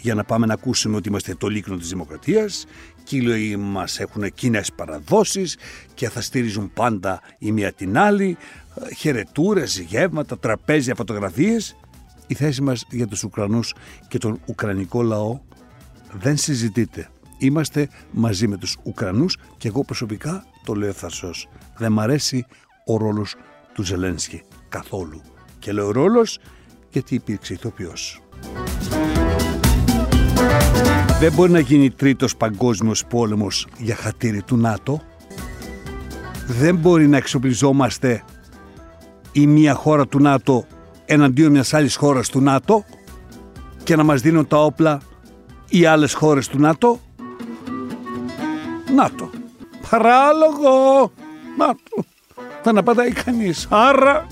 για 0.00 0.14
να 0.14 0.24
πάμε 0.24 0.46
να 0.46 0.52
ακούσουμε 0.52 0.96
ότι 0.96 1.08
είμαστε 1.08 1.34
το 1.34 1.48
λίκνο 1.48 1.76
της 1.76 1.88
δημοκρατίας 1.88 2.66
και 3.04 3.16
οι 3.16 3.20
λαοί 3.20 3.56
μας 3.56 4.00
έχουν 4.00 4.32
κοινές 4.34 4.72
παραδόσεις 4.72 5.56
και 5.94 6.08
θα 6.08 6.20
στηρίζουν 6.20 6.70
πάντα 6.74 7.20
η 7.38 7.52
μία 7.52 7.72
την 7.72 7.98
άλλη, 7.98 8.36
χαιρετούρες, 8.96 9.78
γεύματα, 9.78 10.38
τραπέζια, 10.38 10.94
φωτογραφίες. 10.94 11.76
Η 12.26 12.34
θέση 12.34 12.62
μας 12.62 12.84
για 12.90 13.06
τους 13.06 13.22
Ουκρανούς 13.22 13.74
και 14.08 14.18
τον 14.18 14.40
Ουκρανικό 14.46 15.02
λαό 15.02 15.40
δεν 16.12 16.36
συζητείται. 16.36 17.08
Είμαστε 17.38 17.88
μαζί 18.10 18.48
με 18.48 18.56
τους 18.56 18.76
Ουκρανούς 18.82 19.36
και 19.56 19.68
εγώ 19.68 19.84
προσωπικά 19.84 20.44
το 20.64 20.74
λέω 20.74 20.88
ευθαρσός. 20.88 21.48
Δεν 21.76 21.92
μ' 21.92 22.00
αρέσει 22.00 22.46
ο 22.86 22.96
ρόλος 22.96 23.34
του 23.72 23.82
Ζελένσκι 23.82 24.42
καθόλου. 24.68 25.20
Και 25.58 25.72
λέω 25.72 25.90
ρόλος 25.90 26.38
γιατί 26.90 27.14
υπήρξε 27.14 27.52
ηθοποιός. 27.52 28.22
Δεν 31.20 31.32
μπορεί 31.32 31.52
να 31.52 31.58
γίνει 31.58 31.90
τρίτος 31.90 32.36
παγκόσμιος 32.36 33.04
πόλεμος 33.04 33.66
για 33.78 33.94
χατήρι 33.94 34.42
του 34.42 34.56
ΝΑΤΟ. 34.56 35.02
Δεν 36.46 36.76
μπορεί 36.76 37.08
να 37.08 37.16
εξοπλιζόμαστε 37.16 38.22
η 39.40 39.46
μία 39.46 39.74
χώρα 39.74 40.06
του 40.06 40.18
ΝΑΤΟ 40.18 40.66
εναντίον 41.04 41.50
μιας 41.50 41.74
άλλης 41.74 41.96
χώρας 41.96 42.28
του 42.28 42.40
ΝΑΤΟ 42.40 42.84
και 43.84 43.96
να 43.96 44.02
μας 44.04 44.20
δίνουν 44.20 44.46
τα 44.46 44.64
όπλα 44.64 45.00
οι 45.68 45.84
άλλες 45.84 46.14
χώρες 46.14 46.48
του 46.48 46.58
ΝΑΤΟ. 46.58 47.00
ΝΑΤΟ. 48.94 49.30
Παράλογο. 49.90 51.12
ΝΑΤΟ. 51.56 52.04
Θα 52.62 52.70
αναπατάει 52.70 53.12
κανείς. 53.12 53.66
Άρα 53.70 54.26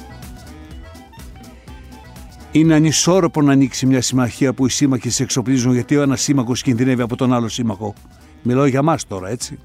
είναι 2.52 2.74
ανισόρροπο 2.74 3.42
να 3.42 3.52
ανοίξει 3.52 3.86
μια 3.86 4.02
συμμαχία 4.02 4.52
που 4.52 4.66
οι 4.66 4.70
σύμμαχοι 4.70 5.10
σε 5.10 5.22
εξοπλίζουν 5.22 5.72
γιατί 5.72 5.96
ο 5.96 6.02
ένας 6.02 6.20
σύμμαχος 6.20 6.62
κινδυνεύει 6.62 7.02
από 7.02 7.16
τον 7.16 7.32
άλλο 7.32 7.48
σύμμαχο. 7.48 7.94
Μιλάω 8.42 8.66
για 8.66 8.82
μας 8.82 9.06
τώρα, 9.06 9.28
έτσι. 9.28 9.58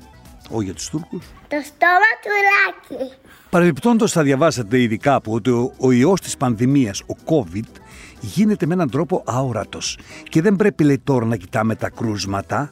Όχι 0.50 0.64
για 0.64 0.74
τους 0.74 0.90
Τούρκους. 0.90 1.26
Το 1.48 1.58
στόμα 1.64 2.12
του 2.22 2.32
Λάκη. 2.48 3.31
Παρεμπιπτόντως, 3.52 4.12
θα 4.12 4.24
διαβάσετε 4.24 4.82
ήδη 4.82 4.98
κάπου 4.98 5.34
ότι 5.34 5.50
ο, 5.50 5.74
ο 5.78 5.92
ιός 5.92 6.22
της 6.22 6.38
πανδημίας, 6.38 7.02
ο 7.02 7.16
COVID, 7.26 7.82
γίνεται 8.22 8.66
με 8.66 8.74
έναν 8.74 8.90
τρόπο 8.90 9.24
αόρατος. 9.26 9.98
Και 10.30 10.42
δεν 10.42 10.56
πρέπει, 10.56 10.84
λέει 10.84 11.00
τώρα, 11.04 11.26
να 11.26 11.36
κοιτάμε 11.36 11.76
τα 11.76 11.90
κρούσματα, 11.90 12.72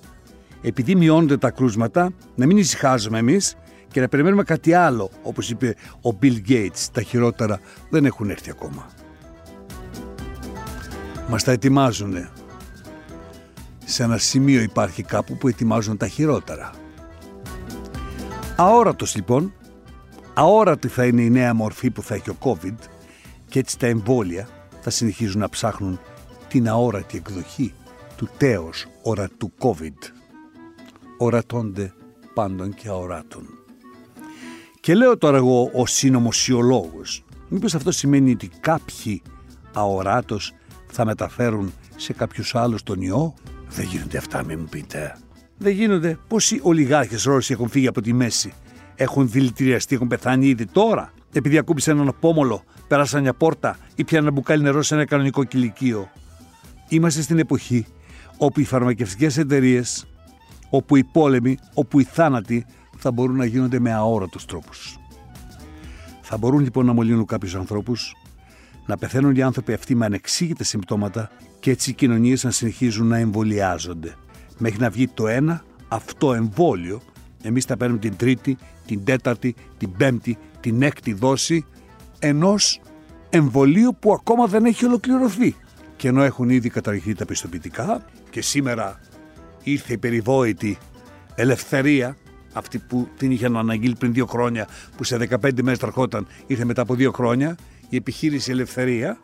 επειδή 0.62 0.96
μειώνονται 0.96 1.38
τα 1.38 1.50
κρούσματα, 1.50 2.12
να 2.36 2.46
μην 2.46 2.58
ησυχάζουμε 2.58 3.18
εμείς 3.18 3.56
και 3.92 4.02
να 4.02 4.08
περιμένουμε 4.08 4.44
κάτι 4.44 4.74
άλλο. 4.74 5.10
Όπως 5.24 5.50
είπε 5.50 5.76
ο 6.02 6.18
Bill 6.22 6.36
Gates, 6.50 6.88
τα 6.92 7.02
χειρότερα 7.02 7.60
δεν 7.90 8.06
έχουν 8.06 8.30
έρθει 8.30 8.50
ακόμα. 8.50 8.90
Μας 11.30 11.44
τα 11.44 11.52
ετοιμάζουν. 11.52 12.30
Σε 13.86 14.04
ένα 14.04 14.18
σημείο 14.18 14.62
υπάρχει 14.62 15.04
κάπου 15.04 15.38
που 15.38 15.48
ετοιμάζουν 15.48 15.98
τα 15.98 16.08
χειρότερα. 16.08 16.72
Αόρατος 18.56 19.16
λοιπόν, 19.16 19.54
αόρατη 20.40 20.88
θα 20.88 21.06
είναι 21.06 21.22
η 21.22 21.30
νέα 21.30 21.54
μορφή 21.54 21.92
που 21.92 22.02
θα 22.02 22.16
έχει 22.16 22.30
ο 22.30 22.36
COVID 22.40 22.76
και 23.50 23.60
έτσι 23.60 23.80
τα 23.80 23.88
εμβόλια 23.88 24.48
θα 24.82 24.90
συνεχίζουν 24.90 25.40
να 25.40 25.50
ψάχνουν 25.50 26.00
την 26.48 26.70
αόρατη 26.70 27.18
εκδοχή 27.18 27.74
του 28.16 28.30
τέος 28.38 28.88
ορατού 29.02 29.52
COVID. 29.60 30.12
Ορατώνται 31.18 31.94
πάντων 32.34 32.74
και 32.74 32.88
αοράτων. 32.88 33.44
Και 34.80 34.96
λέω 34.96 35.18
τώρα 35.18 35.38
εγώ 35.38 35.72
ο 35.74 35.86
συνωμοσιολόγος, 35.86 37.26
μήπως 37.48 37.76
αυτό 37.76 37.92
σημαίνει 37.92 38.32
ότι 38.32 38.50
κάποιοι 38.60 39.22
αοράτος 39.74 40.54
θα 40.88 41.06
μεταφέρουν 41.06 41.74
σε 41.96 42.14
κάποιους 42.14 42.56
άλλους 42.56 42.84
τον 42.84 43.02
ιό; 43.02 43.34
Δεν 43.70 43.86
γίνονται 43.86 44.18
αυτά, 44.18 44.44
μην 44.44 44.60
μου 44.60 44.68
πείτε. 44.70 45.18
Δεν 45.58 45.74
γίνονται. 45.74 46.20
Πόσοι 46.28 46.60
ολιγάρχες 46.64 47.24
Ρώσοι 47.24 47.54
έχουν 47.54 47.70
φύγει 47.70 47.88
από 47.88 48.02
τη 48.02 48.14
μέση; 48.14 48.54
Έχουν 49.02 49.30
δηλητηριαστεί, 49.30 49.96
έχουν 49.96 50.08
πεθάνει 50.08 50.48
ήδη 50.48 50.66
τώρα. 50.66 51.14
Επειδή 51.34 51.58
ακούμπησαν 51.58 51.96
έναν 51.96 52.08
απόμολο, 52.08 52.64
πέρασαν 52.88 53.22
μια 53.22 53.34
πόρτα 53.34 53.78
ή 53.96 54.04
πιάνουν 54.04 54.28
ένα 54.28 54.36
μπουκάλι 54.36 54.64
νερό 54.64 54.82
σε 54.82 54.94
ένα 54.94 55.06
κανονικό 55.06 55.44
κηλικείο. 55.44 56.10
Είμαστε 56.90 57.22
στην 57.22 57.40
εποχή 57.40 57.86
όπου 58.38 58.60
οι 58.60 58.64
φαρμακευτικές 58.64 59.38
εταιρείες, 59.38 60.06
όπου 60.70 60.96
οι 60.96 61.04
πόλεμοι, 61.04 61.58
όπου 61.74 62.00
οι 62.00 62.04
θάνατοι 62.04 62.66
θα 62.98 63.12
μπορούν 63.12 63.36
να 63.36 63.46
γίνονται 63.46 63.80
με 63.80 63.94
αόρατους 63.94 64.46
τρόπους. 64.46 64.98
Θα 66.22 66.38
μπορούν 66.38 66.60
λοιπόν 66.60 66.86
να 66.86 66.94
μολύνουν 66.94 67.26
κάποιους 67.26 67.56
ανθρώπους 67.56 68.16
να 68.86 68.98
πεθαίνουν 68.98 69.36
οι 69.36 69.42
άνθρωποι 69.42 69.74
αυτοί 69.74 69.96
με 69.96 70.06
ανεξήγητα 70.06 70.64
συμπτώματα 70.64 71.30
και 71.60 71.72
έτσι 71.72 71.90
οι 71.90 71.94
κοινωνίες 71.94 72.44
να 72.44 72.52
συνεχίζουν 72.52 73.08
να 73.08 73.18
εμβολιάζονται. 73.18 74.16
Μέχρι 74.58 74.80
να 74.80 74.90
βγει 74.90 75.08
το 75.08 75.28
ένα, 75.28 75.64
αυτό 75.88 76.34
εμβόλιο, 76.34 77.02
εμείς 77.42 77.66
θα 77.66 77.78
παίρνουμε 77.78 78.00
την 78.00 78.16
τρίτη, 78.16 78.58
την 78.86 79.04
τέταρτη, 79.04 79.56
την 79.78 79.92
πέμπτη, 79.98 80.38
την 80.60 80.82
έκτη 80.82 81.14
δόση 81.14 81.66
ενός 82.20 82.82
εμβολίου 83.30 83.98
που 84.00 84.14
ακόμα 84.14 84.46
δεν 84.46 84.66
έχει 84.66 84.86
ολοκληρωθεί. 84.86 85.56
Και 85.96 86.08
ενώ 86.08 86.24
έχουν 86.24 86.50
ήδη 86.50 86.70
καταργηθεί 86.70 87.14
τα 87.14 87.26
πιστοποιητικά 87.26 88.06
και 88.30 88.42
σήμερα 88.42 89.00
ήρθε 89.64 89.94
η 89.94 89.98
περιβόητη 89.98 90.78
ελευθερία, 91.36 92.18
αυτή 92.54 92.78
που 92.78 93.08
την 93.18 93.32
είχαν 93.32 93.58
αναγγείλει 93.58 93.96
πριν 94.00 94.14
δύο 94.14 94.26
χρόνια, 94.26 94.68
που 94.98 95.04
σε 95.04 95.18
15 95.30 95.62
μέρες 95.62 95.80
τραχόταν, 95.80 96.28
ήρθε 96.48 96.66
μετά 96.66 96.82
από 96.82 96.96
δύο 96.96 97.12
χρόνια, 97.12 97.58
η 97.90 97.96
επιχείρηση 97.96 98.52
Ελευθερία, 98.52 99.18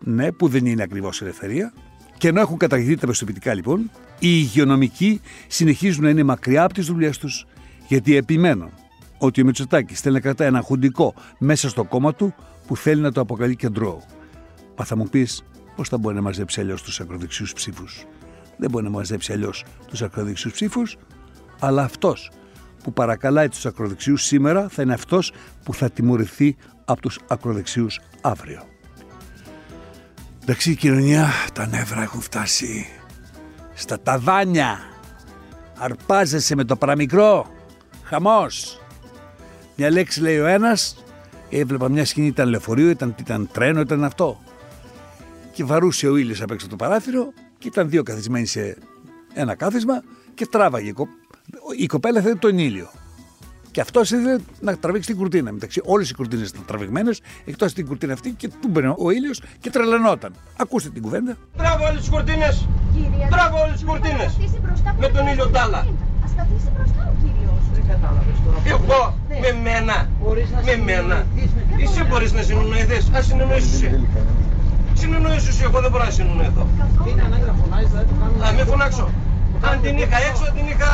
ναι, 0.00 0.32
που 0.32 0.48
δεν 0.48 0.66
είναι 0.66 0.82
ακριβώς 0.82 1.22
ελευθερία, 1.22 1.72
και 2.18 2.28
ενώ 2.28 2.40
έχουν 2.40 2.56
καταργηθεί 2.56 2.96
τα 2.96 3.06
πιστοποιητικά 3.06 3.54
λοιπόν, 3.54 3.90
οι 4.18 4.28
υγειονομικοί 4.32 5.20
συνεχίζουν 5.46 6.02
να 6.04 6.10
είναι 6.10 6.22
μακριά 6.22 6.64
από 6.64 6.74
τις 6.74 6.86
δουλειές 6.86 7.18
τους, 7.18 7.46
γιατί 7.88 8.16
επιμένουν 8.16 8.70
ότι 9.18 9.42
ο 9.42 9.44
Μητσοτάκη 9.44 9.94
θέλει 9.94 10.14
να 10.14 10.20
κρατάει 10.20 10.48
ένα 10.48 10.60
χουντικό 10.60 11.14
μέσα 11.38 11.68
στο 11.68 11.84
κόμμα 11.84 12.14
του 12.14 12.34
που 12.66 12.76
θέλει 12.76 13.00
να 13.00 13.12
το 13.12 13.20
αποκαλεί 13.20 13.56
κεντρό. 13.56 14.02
Μα 14.76 14.84
θα 14.84 14.96
μου 14.96 15.08
πεις, 15.08 15.42
πώς 15.76 15.88
θα 15.88 15.98
μπορεί 15.98 16.14
να 16.14 16.22
μαζέψει 16.22 16.60
αλλιώς 16.60 16.82
τους 16.82 17.00
ακροδεξιούς 17.00 17.52
ψήφους. 17.52 18.04
Δεν 18.56 18.70
μπορεί 18.70 18.84
να 18.84 18.90
μαζέψει 18.90 19.32
αλλιώς 19.32 19.64
τους 19.86 20.02
ακροδεξιούς 20.02 20.52
ψήφους, 20.52 20.96
αλλά 21.60 21.82
αυτός 21.82 22.30
που 22.82 22.92
παρακαλάει 22.92 23.48
τους 23.48 23.66
ακροδεξιούς 23.66 24.22
σήμερα 24.22 24.68
θα 24.68 24.82
είναι 24.82 24.94
αυτός 24.94 25.32
που 25.64 25.74
θα 25.74 25.90
τιμωρηθεί 25.90 26.56
από 26.84 27.00
τους 27.00 27.18
ακροδεξιούς 27.28 28.00
αύριο. 28.20 28.62
Εντάξει, 30.42 30.70
η 30.70 30.76
κοινωνία, 30.76 31.28
τα 31.52 31.66
νεύρα 31.66 32.02
έχουν 32.02 32.20
φτάσει 32.20 32.86
στα 33.74 34.00
ταβάνια. 34.00 34.78
Αρπάζεσαι 35.78 36.54
με 36.54 36.64
το 36.64 36.76
παραμικρό. 36.76 37.46
Χαμός. 38.08 38.80
Μια 39.76 39.90
λέξη 39.90 40.20
λέει 40.20 40.38
ο 40.38 40.46
ένας, 40.46 41.04
έβλεπα 41.50 41.88
μια 41.88 42.04
σκηνή, 42.04 42.26
ήταν 42.26 42.48
λεωφορείο, 42.48 42.90
ήταν, 42.90 43.14
ήταν 43.18 43.48
τρένο, 43.52 43.80
ήταν 43.80 44.04
αυτό. 44.04 44.40
Και 45.52 45.64
βαρούσε 45.64 46.08
ο 46.08 46.16
ήλιος 46.16 46.42
απ' 46.42 46.50
έξω 46.50 46.68
το 46.68 46.76
παράθυρο 46.76 47.32
και 47.58 47.68
ήταν 47.68 47.88
δύο 47.88 48.02
καθισμένοι 48.02 48.46
σε 48.46 48.76
ένα 49.34 49.54
κάθισμα 49.54 50.02
και 50.34 50.46
τράβαγε. 50.46 50.92
Η 51.78 51.86
κοπέλα 51.86 52.20
θέλει 52.20 52.36
τον 52.36 52.58
ήλιο. 52.58 52.90
Και 53.70 53.80
αυτός 53.80 54.10
ήθελε 54.10 54.38
να 54.60 54.76
τραβήξει 54.76 55.08
την 55.08 55.18
κουρτίνα. 55.18 55.52
Μεταξύ 55.52 55.80
όλες 55.84 56.10
οι 56.10 56.14
κουρτίνες 56.14 56.48
ήταν 56.48 56.64
τραβηγμένες, 56.66 57.20
εκτός 57.44 57.72
την 57.72 57.86
κουρτίνα 57.86 58.12
αυτή 58.12 58.30
και 58.30 58.48
του 58.48 58.68
μπαινε 58.68 58.94
ο 58.98 59.10
ήλιος 59.10 59.42
και 59.60 59.70
τρελανόταν. 59.70 60.34
Ακούστε 60.56 60.88
την 60.88 61.02
κουβέντα. 61.02 61.36
Τράβω 61.56 61.84
όλες 61.84 62.00
τις 62.00 62.08
κουρτίνες. 62.08 62.68
Τράβω 63.30 63.62
όλες 63.62 63.72
τις 63.72 63.84
κουρτίνες. 63.84 64.38
Με 64.98 65.08
τον 65.08 65.26
ήλιο 65.26 65.48
τάλα. 65.48 65.78
Α 65.78 65.84
καθίσει 66.36 66.70
μπροστά 66.76 67.12
ο 67.12 67.14
κύριο. 67.22 67.45
Δεν 67.86 67.96
κατάλαβες 68.00 68.38
τώρα. 68.44 68.58
Εγώ 68.74 69.00
με 69.42 69.50
μένα. 69.66 69.96
Με 70.68 70.74
μένα. 70.88 71.16
Εσύ 71.84 72.00
μπορείς 72.08 72.32
να 72.32 72.42
συνεννοηθείς. 72.42 73.04
Α 73.16 73.22
συνεννοήσεις 73.22 73.72
εσύ. 73.74 73.88
Συνεννοήσεις 75.00 75.48
εσύ. 75.48 75.62
Εγώ 75.68 75.78
δεν 75.84 75.90
μπορώ 75.90 76.04
να 76.04 76.10
συνεννοηθώ. 76.18 76.64
Είναι 77.08 77.22
ανάγκη 77.28 77.46
να 77.52 77.54
φωνάζεις, 77.60 77.88
δηλαδή 77.90 78.08
το 78.10 78.14
κάνουμε. 78.20 78.46
Α, 78.46 78.52
μην 78.56 78.66
φωνάξω. 78.72 79.06
Αν 79.68 79.80
την 79.82 79.94
είχα 80.02 80.18
έξω, 80.28 80.44
την 80.56 80.66
είχα... 80.72 80.90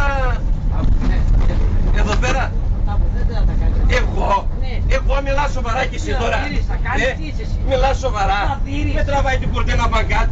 Εδώ 2.01 2.15
πέρα. 2.17 2.53
Εγώ, 4.01 4.49
εγώ 4.89 5.15
μιλάω 5.25 5.49
σοβαρά 5.49 5.85
και 5.91 5.97
εσύ 5.97 6.11
τώρα. 6.23 6.39
Ε, 7.05 7.17
μιλάω 7.69 7.95
σοβαρά. 7.95 8.61
Με 8.95 9.03
τραβάει 9.05 9.39
την 9.39 9.51
κουρτίνα 9.53 9.89
μπαγκάτ. 9.89 10.31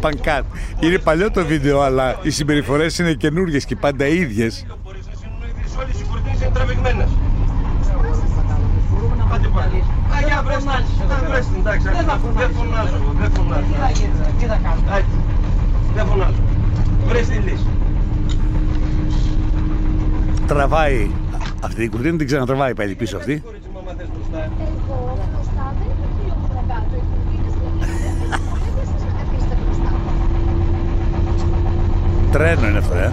Πανκάτ. 0.00 0.44
Είναι 0.80 0.98
παλιό 0.98 1.30
το 1.30 1.44
βίντεο, 1.44 1.80
αλλά 1.80 2.18
οι 2.22 2.30
συμπεριφορές 2.30 2.98
είναι 2.98 3.12
καινούργιες 3.12 3.64
και 3.64 3.76
πάντα 3.76 4.06
ίδιες. 4.06 4.66
Όλες 5.78 6.00
οι 6.00 6.04
κουρτίνες 6.10 6.40
είναι 6.40 6.50
τραβηγμένες. 6.52 7.08
Άντε 9.32 9.48
πάλι. 9.48 9.82
Α, 10.14 10.20
για 10.26 10.42
βρες 10.44 10.56
την. 10.56 10.68
Α, 10.68 11.28
βρες 11.28 11.46
την, 11.46 11.56
εντάξει. 11.60 11.86
Δεν 12.36 12.50
φωνάζω, 12.54 12.94
εγώ, 12.94 13.14
δεν 13.18 13.30
φωνάζω. 13.30 13.64
Άντε. 14.94 15.04
Δεν 15.94 16.06
φωνάζω. 16.06 16.42
Βρες 17.06 17.26
τη 17.28 17.34
λύση. 17.34 17.66
Τραβάει. 20.46 21.10
Αυτή 21.62 21.82
η 21.82 21.88
κουρτίνα 21.88 22.16
την 22.16 22.26
ξανατραβάει 22.26 22.74
πάλι 22.74 22.94
πίσω 22.94 23.16
αυτή. 23.16 23.42
Τρένο 32.38 32.66
είναι 32.68 32.78
αυτό, 32.78 32.94
ε. 32.94 33.12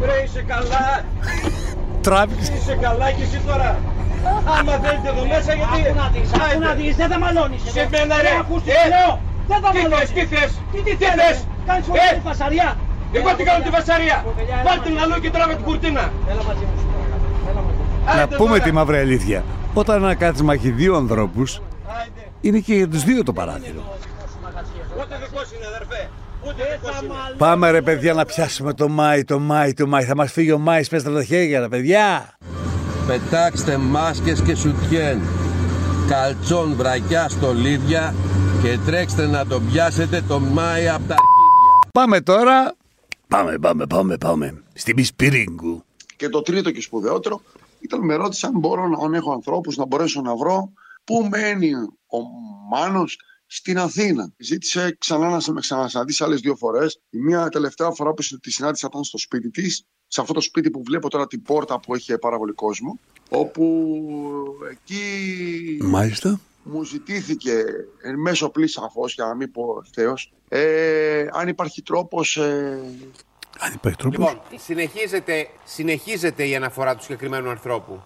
Βρε, 0.00 0.12
είσαι 0.24 0.42
καλά. 0.52 0.84
Τράβηξε. 2.00 2.52
Είσαι 2.58 2.78
καλά 2.80 3.10
και 3.16 3.22
εσύ 3.22 3.38
τώρα. 3.46 3.70
Άμα 4.58 4.72
θέλετε 4.82 5.08
εδώ 5.12 5.22
μέσα 5.34 5.52
γιατί... 5.60 5.80
Άκου 5.86 5.94
να 6.02 6.06
δεις, 6.14 6.28
άκου 6.44 6.60
να 6.68 6.72
δεις, 6.78 6.96
δεν 7.00 7.08
θα 7.12 7.18
μαλώνεις 7.18 7.60
εδώ. 7.68 7.72
Σε 7.78 7.88
μένα 7.92 8.14
ρε. 8.24 8.28
Δεν 8.28 8.38
ακούς 8.44 8.60
τι 8.62 8.70
Ε, 8.70 8.74
σου 8.82 8.88
λέω. 8.94 9.12
Δεν 9.50 9.58
θα 9.64 9.68
τι 9.74 9.78
μαλώνεις. 9.82 10.10
θες, 10.10 10.10
τι 10.16 10.22
θες. 10.34 10.50
Τι 10.72 10.78
τι 10.86 10.92
Τι 11.00 11.04
θες, 11.04 11.14
θες. 11.20 11.36
Κάνεις 11.68 11.84
Ε, 11.86 11.90
φορά 11.90 12.06
τη 12.18 12.22
φασαρία. 12.28 12.68
Εγώ 13.18 13.28
τι 13.36 13.42
κάνω 13.48 13.60
τη 13.66 13.70
βασαρία. 13.78 14.16
Βάλ 14.66 14.78
την 14.86 14.94
αλλού 15.02 15.16
και 15.24 15.30
τράβε 15.34 15.54
την 15.58 15.64
κουρτίνα. 15.68 16.04
Έλα 16.30 16.42
μαζί 16.48 16.64
μου. 16.68 16.76
Έλα 17.50 17.60
μαζί 17.66 17.78
μου. 17.78 17.84
Να 18.18 18.22
Άντε 18.22 18.36
πούμε 18.40 18.56
τώρα. 18.58 18.64
τη 18.66 18.70
μαύρη 18.78 18.98
αλήθεια. 19.06 19.38
Όταν 19.80 19.94
ένα 20.04 20.14
κάτσμα 20.22 20.52
έχει 20.58 20.70
δύο 20.80 20.92
ανθρώπους, 21.02 21.48
είναι 22.46 22.58
και 22.66 22.74
για 22.80 22.88
τους 22.92 23.02
δύο 23.08 23.20
το 23.28 23.32
παράθυρο. 23.40 23.82
Ούτε 25.00 25.18
δικός 25.22 25.52
είναι 25.52 25.66
αδερφέ. 25.66 26.10
Ούτε 26.46 26.62
δικός 26.72 27.00
είναι. 27.02 27.12
Πάμε 27.38 27.70
ρε 27.70 27.82
παιδιά 27.82 28.12
να 28.14 28.24
πιάσουμε 28.24 28.74
το 28.74 28.88
Μάη, 28.88 29.24
το 29.24 29.38
Μάη, 29.38 29.72
το 29.72 29.86
Μάη. 29.86 30.04
Θα 30.04 30.16
μας 30.16 30.32
φύγει 30.32 30.52
ο 30.52 30.58
Μάης, 30.58 30.88
πέστε 30.88 31.12
τα 31.12 31.24
χέρια 31.24 31.60
ρε 31.60 31.68
παιδιά. 31.68 32.36
Πετάξτε 33.06 33.76
μάσκες 33.76 34.40
και 34.40 34.54
σουτιέν, 34.54 35.20
καλτσόν 36.08 36.74
βρακιά 36.74 37.28
στολίδια 37.28 38.14
και 38.62 38.78
τρέξτε 38.86 39.26
να 39.26 39.46
τον 39.46 39.70
πιάσετε 39.70 40.22
το 40.28 40.40
Μάη 40.40 40.88
από 40.88 41.04
τα 41.08 41.14
αρχίδια. 41.14 41.90
Πάμε 41.92 42.20
τώρα. 42.20 42.74
Πάμε, 43.28 43.58
πάμε, 43.58 43.86
πάμε, 43.86 44.16
πάμε. 44.16 44.62
Στην 44.74 44.94
Πισπυρίγκου. 44.96 45.84
Και 46.16 46.28
το 46.28 46.42
τρίτο 46.42 46.70
και 46.70 46.80
σπουδαιότερο 46.80 47.40
ήταν 47.80 48.04
με 48.04 48.14
ρώτησε 48.14 48.46
αν 48.46 48.58
μπορώ 48.58 48.88
να 48.88 49.04
αν 49.04 49.14
έχω 49.14 49.32
ανθρώπους 49.32 49.76
να 49.76 49.86
μπορέσω 49.86 50.20
να 50.20 50.36
βρω 50.36 50.72
πού 51.04 51.28
μένει 51.30 51.72
ο 52.06 52.18
Μάνος; 52.70 53.18
Στην 53.46 53.78
Αθήνα. 53.78 54.32
Ζήτησε 54.36 54.96
ξανά 54.98 55.28
να 55.28 55.40
σε 55.40 55.52
με 55.52 55.60
ξανασυναντήσει 55.60 56.24
άλλες 56.24 56.40
δύο 56.40 56.56
φορές. 56.56 57.00
Η 57.10 57.18
μία 57.18 57.48
τελευταία 57.48 57.90
φορά 57.90 58.12
που 58.12 58.22
τη 58.40 58.50
συνάντησα 58.50 58.86
ήταν 58.90 59.04
στο 59.04 59.18
σπίτι 59.18 59.50
της, 59.50 59.86
σε 60.06 60.20
αυτό 60.20 60.32
το 60.32 60.40
σπίτι 60.40 60.70
που 60.70 60.82
βλέπω 60.84 61.10
τώρα 61.10 61.26
την 61.26 61.42
πόρτα 61.42 61.80
που 61.80 61.94
έχει 61.94 62.18
πάρα 62.18 62.38
πολύ 62.38 62.52
κόσμο, 62.52 62.98
όπου 63.28 63.94
εκεί 64.70 65.78
Μάλιστα. 65.82 66.40
μου 66.62 66.84
ζητήθηκε 66.84 67.64
εν 68.02 68.18
μέσω 68.20 68.48
πλή 68.50 68.66
σαφώς, 68.66 69.14
για 69.14 69.24
να 69.24 69.34
μην 69.34 69.50
πω 69.50 69.82
ευθέως, 69.86 70.32
ε, 70.48 71.26
αν 71.32 71.48
υπάρχει 71.48 71.82
τρόπος 71.82 72.36
ε, 72.36 72.78
Αν 73.58 73.72
υπάρχει 73.72 73.98
τρόπος. 73.98 74.18
Λοιπόν, 74.18 74.40
συνεχίζεται, 74.56 75.48
συνεχίζεται 75.64 76.46
η 76.48 76.54
αναφορά 76.56 76.96
του 76.96 77.02
συγκεκριμένου 77.02 77.50
ανθρώπου. 77.50 78.02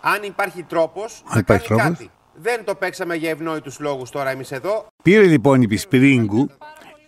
Αν 0.00 0.22
υπάρχει 0.22 0.62
τρόπος, 0.62 1.22
Αν 1.24 1.32
να 1.34 1.38
υπάρχει 1.38 1.68
κάνει 1.68 1.80
τρόπος. 1.80 1.98
κάτι. 1.98 2.10
Δεν 2.40 2.64
το 2.64 2.74
παίξαμε 2.74 3.14
για 3.14 3.30
ευνόητους 3.30 3.80
λόγους 3.80 4.10
τώρα 4.10 4.30
εμείς 4.30 4.52
εδώ. 4.52 4.86
Πήρε 5.02 5.22
λοιπόν 5.22 5.62
η 5.62 5.66
Πισπυρίγκου 5.66 6.50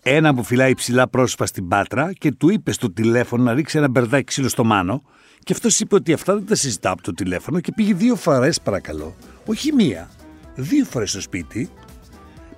ένα 0.03 0.35
που 0.35 0.45
φυλάει 0.45 0.75
ψηλά 0.75 1.09
πρόσωπα 1.09 1.47
στην 1.47 1.69
πάτρα 1.69 2.13
και 2.13 2.33
του 2.33 2.51
είπε 2.51 2.73
στο 2.73 2.93
τηλέφωνο 2.93 3.43
να 3.43 3.53
ρίξει 3.53 3.79
ένα 3.79 3.89
μπερδάκι 3.89 4.25
ξύλο 4.25 4.49
στο 4.49 4.65
μάνο. 4.65 5.03
Και 5.45 5.53
αυτός 5.53 5.81
είπε 5.81 5.95
ότι 5.95 6.13
αυτά 6.13 6.35
δεν 6.35 6.47
τα 6.47 6.55
συζητά 6.55 6.91
από 6.91 7.03
το 7.03 7.13
τηλέφωνο 7.13 7.61
και 7.61 7.73
πήγε 7.73 7.95
δύο 7.95 8.17
φορές, 8.17 8.61
παρακαλώ. 8.61 9.15
Όχι 9.47 9.73
μία. 9.73 10.11
Δύο 10.55 10.85
φορές 10.85 11.11
στο 11.11 11.21
σπίτι. 11.21 11.71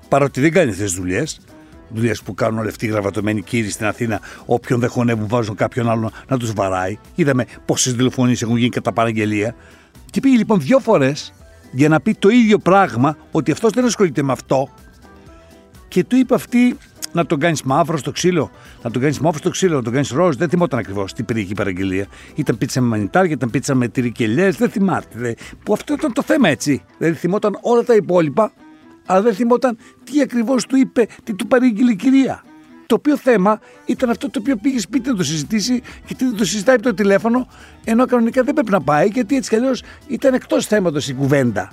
Παρότι 0.09 0.41
δεν 0.41 0.53
κάνει 0.53 0.71
αυτές 0.71 0.93
δουλειές. 0.93 1.41
Δουλειές 1.89 2.23
που 2.23 2.35
κάνουν 2.35 2.59
όλοι 2.59 2.69
αυτοί 2.69 2.87
οι 2.87 2.89
γραβατωμένοι 2.89 3.43
κύριοι 3.43 3.71
στην 3.71 3.87
Αθήνα, 3.87 4.21
όποιον 4.47 4.81
δεν 4.81 4.89
χωνεύουν, 4.89 5.29
βάζουν 5.29 5.55
κάποιον 5.55 5.91
άλλον 5.91 6.13
να 6.29 6.39
τους 6.39 6.53
βαράει. 6.53 6.99
Είδαμε 7.15 7.47
πόσες 7.67 7.95
τηλεφωνίε 7.95 8.37
έχουν 8.43 8.57
γίνει 8.57 8.69
κατά 8.69 8.93
παραγγελία. 8.93 9.55
Και 10.11 10.21
πήγε 10.21 10.37
λοιπόν 10.37 10.61
δύο 10.61 10.79
φορές 10.79 11.33
για 11.73 11.89
να 11.89 12.01
πει 12.01 12.15
το 12.15 12.29
ίδιο 12.29 12.59
πράγμα, 12.59 13.17
ότι 13.31 13.51
αυτός 13.51 13.73
δεν 13.73 13.85
ασχολείται 13.85 14.23
με 14.23 14.33
αυτό. 14.33 14.69
Και 15.89 16.05
του 16.05 16.17
είπε 16.17 16.35
αυτή 16.35 16.77
να 17.13 17.27
τον 17.27 17.39
κάνεις 17.39 17.63
μαύρο 17.63 17.97
στο 17.97 18.11
ξύλο, 18.11 18.51
να 18.83 18.91
τον 18.91 19.01
κάνεις 19.03 19.21
μαύρο 19.21 19.39
στο 19.39 19.51
ξύλο, 19.51 19.77
να 19.77 19.83
τον 19.83 19.93
κάνεις 19.93 20.11
ροζ. 20.11 20.37
Δεν 20.37 20.49
θυμόταν 20.49 20.79
ακριβώς 20.79 21.13
τι 21.13 21.23
πήρε 21.23 21.41
εκεί 21.41 21.51
η 21.51 21.55
παραγγελία. 21.55 22.07
Ήταν 22.35 22.59
πίτσα 22.59 22.81
με 22.81 22.89
μανιτάρια, 22.89 23.33
ήταν 23.33 23.51
πίτσα 23.51 23.75
με 23.75 23.89
τυρικελιές, 23.89 24.57
δεν 24.57 24.71
θυμάται. 24.71 25.09
Δε. 25.15 25.33
Που 25.65 25.73
αυτό 25.73 25.93
ήταν 25.93 26.13
το 26.13 26.23
θέμα 26.23 26.49
έτσι. 26.49 26.83
Δηλαδή 26.99 27.17
θυμόταν 27.17 27.59
όλα 27.61 27.85
τα 27.85 27.95
υπόλοιπα, 27.95 28.53
αλλά 29.07 29.23
δεν 29.23 29.35
θυμόταν 29.35 29.77
τι 30.05 30.21
ακριβώς 30.21 30.67
του 30.67 30.77
είπε, 30.77 31.07
τι 31.25 31.35
του 31.35 31.47
παρήγγειλε 31.47 31.91
η 31.91 31.97
κυρία. 31.97 32.45
Το 32.87 32.95
οποίο 32.95 33.17
θέμα 33.17 33.61
ήταν 33.85 34.11
αυτό 34.11 34.31
το 34.31 34.39
οποίο 34.39 34.57
πήγε 34.57 34.81
σπίτι 34.81 35.09
να 35.09 35.17
το 35.17 35.23
συζητήσει, 35.23 35.83
γιατί 36.07 36.25
δεν 36.25 36.37
το 36.37 36.45
συζητάει 36.45 36.75
από 36.75 36.85
το 36.85 36.95
τηλέφωνο, 36.95 37.47
ενώ 37.85 38.07
κανονικά 38.07 38.43
δεν 38.43 38.55
πρέπει 38.55 38.71
να 38.71 38.81
πάει, 38.81 39.09
γιατί 39.09 39.37
έτσι 39.37 39.49
κι 39.51 39.57
αλλιώς 39.57 39.83
ήταν 40.07 40.35
εκτός 40.35 40.67
θέματος 40.67 41.09
η 41.09 41.15
κουβέντα. 41.15 41.73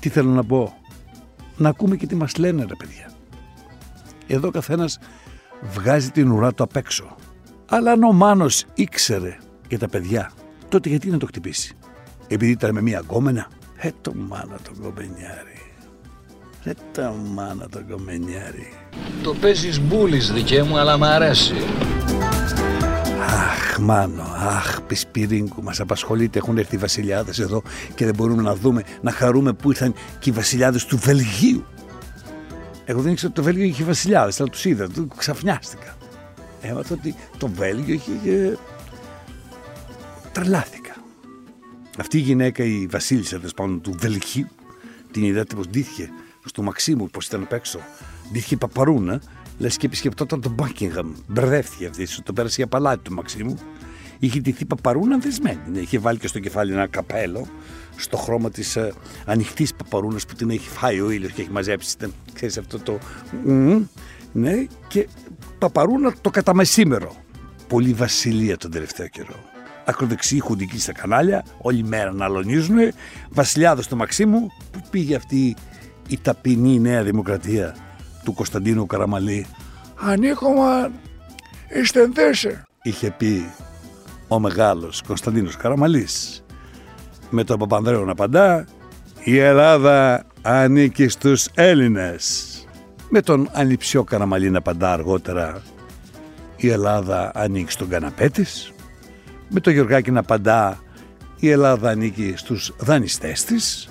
Τι 0.00 0.08
θέλω 0.08 0.30
να 0.30 0.44
πω; 0.44 0.74
Να 1.56 1.68
ακούμε 1.68 1.96
και 1.96 2.06
τι 2.06 2.14
μας 2.14 2.36
λένε 2.36 2.64
ρε 2.68 2.74
παιδιά. 2.78 3.10
Εδώ 4.26 4.48
ο 4.48 4.50
καθένας 4.50 4.98
βγάζει 5.62 6.10
την 6.10 6.30
ουρά 6.30 6.52
του 6.54 6.62
απ' 6.62 6.76
έξω. 6.76 7.16
Αλλά 7.68 7.92
αν 7.92 8.02
ο 8.02 8.12
Μάνος 8.12 8.64
ήξερε 8.74 9.38
για 9.68 9.78
τα 9.78 9.88
παιδιά, 9.88 10.32
τότε 10.68 10.88
γιατί 10.88 11.10
να 11.10 11.18
το 11.18 11.26
χτυπήσει; 11.26 11.76
Επειδή 12.28 12.50
ήταν 12.50 12.74
με 12.74 12.80
μία 12.80 12.98
γκόμενα; 12.98 13.48
Ε, 13.76 13.90
το 14.00 14.12
μάνα 14.14 14.58
τον 14.62 14.80
κομμενιάρι. 14.80 15.49
Ε, 16.64 16.70
το 16.92 17.14
μάνα 17.34 17.68
τον 17.68 17.88
κομμενιάρι. 17.88 18.72
Το 19.22 19.34
παίζεις 19.34 19.80
μπούλης 19.80 20.32
δικέ 20.32 20.62
μου, 20.62 20.78
αλλά 20.78 20.98
μ' 20.98 21.04
αρέσει. 21.04 21.54
Αχ, 23.20 23.78
μάνο, 23.78 24.22
αχ, 24.36 24.80
πισπυρίγκου, 24.82 25.62
μας 25.62 25.80
απασχολείται. 25.80 26.38
Έχουν 26.38 26.58
έρθει 26.58 26.74
οι 26.74 26.78
βασιλιάδες 26.78 27.38
εδώ 27.38 27.62
και 27.94 28.04
δεν 28.04 28.14
μπορούμε 28.14 28.42
να 28.42 28.54
δούμε, 28.54 28.82
να 29.00 29.10
χαρούμε 29.10 29.52
που 29.52 29.70
ήρθαν 29.70 29.94
και 30.18 30.30
οι 30.30 30.32
βασιλιάδες 30.32 30.84
του 30.84 30.98
Βελγίου. 30.98 31.64
Εγώ 32.84 33.00
δεν 33.00 33.12
ήξερα 33.12 33.32
ότι 33.32 33.40
το 33.40 33.46
Βέλγιο 33.46 33.64
είχε 33.64 33.84
βασιλιάδες, 33.84 34.40
αλλά 34.40 34.48
τους 34.48 34.64
είδα, 34.64 34.88
τους 34.88 35.06
ξαφνιάστηκα. 35.16 35.96
Έμαθα 36.60 36.94
ότι 36.94 37.14
το 37.38 37.48
Βέλγιο 37.48 37.94
είχε... 37.94 38.10
και 38.22 38.56
Τρελάθηκα. 40.32 40.94
Αυτή 41.98 42.16
η 42.16 42.20
γυναίκα, 42.20 42.64
η 42.64 42.86
βασίλισσα 42.90 43.36
τέλος 43.36 43.54
πάντων, 43.54 43.80
του 43.80 43.94
Βελγίου, 43.98 44.48
την 45.10 45.22
είδατε 45.22 45.54
πως 45.54 45.68
ντύθηκε 45.68 46.10
στο 46.44 46.62
Μαξίμου, 46.62 47.06
πως 47.06 47.26
ήταν 47.26 47.42
απ' 47.42 47.52
έξω. 47.52 47.78
Ντύθηκε 48.32 48.56
παπαρούνα, 48.56 49.22
λες 49.58 49.76
και 49.76 49.86
επισκεπτόταν 49.86 50.40
τον 50.40 50.54
Buckingham. 50.58 51.12
Μπερδεύτηκε 51.26 51.86
αυτή, 51.86 52.06
σου 52.06 52.22
το 52.22 52.32
πέρασε 52.32 52.54
για 52.56 52.66
παλάτι 52.66 53.02
του 53.02 53.14
Μαξίμου. 53.14 53.58
Είχε 54.18 54.40
ντυθεί 54.40 54.64
παπαρούνα 54.64 55.18
δεσμένη. 55.18 55.60
Ναι, 55.72 55.78
Είχε 55.78 55.98
βάλει 55.98 56.18
και 56.18 56.26
στο 56.26 56.38
κεφάλι 56.38 56.72
ένα 56.72 56.86
καπέλο 56.86 57.46
στο 57.96 58.16
χρώμα 58.16 58.50
της 58.50 58.76
ε, 58.76 58.92
ανοιχτής 59.26 59.74
παπαρούνας 59.74 60.26
που 60.26 60.34
την 60.34 60.50
έχει 60.50 60.68
φάει 60.68 61.00
ο 61.00 61.10
ήλιος 61.10 61.32
και 61.32 61.40
έχει 61.40 61.50
μαζέψει. 61.50 61.94
Ήταν, 61.98 62.12
ξέρεις, 62.32 62.58
αυτό 62.58 62.78
το. 62.78 62.98
μμμ, 63.44 63.84
ναι, 64.32 64.66
και 64.88 65.08
παπαρούνα 65.58 66.14
το 66.20 66.30
καταμεσήμερο. 66.30 67.16
Πολύ 67.68 67.92
βασιλεία 67.92 68.56
τον 68.56 68.70
τελευταίο 68.70 69.08
καιρό. 69.08 69.36
Ακροδεξιοί 69.84 70.40
χουντικοί 70.40 70.78
στα 70.78 70.92
κανάλια, 70.92 71.44
όλη 71.58 71.84
μέρα 71.84 72.12
να 72.12 72.24
αλωνίζουν. 72.24 72.76
Βασιλιάδος 73.30 73.88
του 73.88 73.96
Μαξίμου, 73.96 74.50
που 74.70 74.82
πήγε 74.90 75.14
αυτή 75.14 75.56
η 76.10 76.18
ταπεινή 76.22 76.80
νέα 76.80 77.02
δημοκρατία 77.02 77.76
του 78.24 78.34
Κωνσταντίνου 78.34 78.86
Καραμαλή. 78.86 79.46
Ανήκωμα 79.96 80.90
είστε 81.80 82.10
θέση. 82.14 82.62
Είχε 82.82 83.10
πει 83.10 83.50
ο 84.28 84.38
μεγάλος 84.38 85.02
Κωνσταντίνος 85.06 85.56
Καραμαλής. 85.56 86.44
Με 87.30 87.44
τον 87.44 87.58
Παπανδρέο 87.58 88.04
να 88.04 88.12
απαντά, 88.12 88.64
η 89.24 89.38
Ελλάδα 89.38 90.24
ανήκει 90.42 91.08
στους 91.08 91.48
Έλληνες. 91.54 92.46
Με 93.08 93.20
τον 93.20 93.48
Ανιψιό 93.52 94.04
Καραμαλή 94.04 94.50
να 94.50 94.58
απαντά 94.58 94.92
αργότερα, 94.92 95.62
η 96.56 96.68
Ελλάδα 96.68 97.30
ανήκει 97.34 97.70
στον 97.70 97.88
καναπέ 97.88 98.28
της. 98.28 98.72
Με 99.48 99.60
τον 99.60 99.72
Γιωργάκη 99.72 100.10
να 100.10 100.20
απαντά, 100.20 100.78
η 101.38 101.50
Ελλάδα 101.50 101.90
ανήκει 101.90 102.34
στους 102.36 102.72
δανειστές 102.78 103.44
της. 103.44 103.89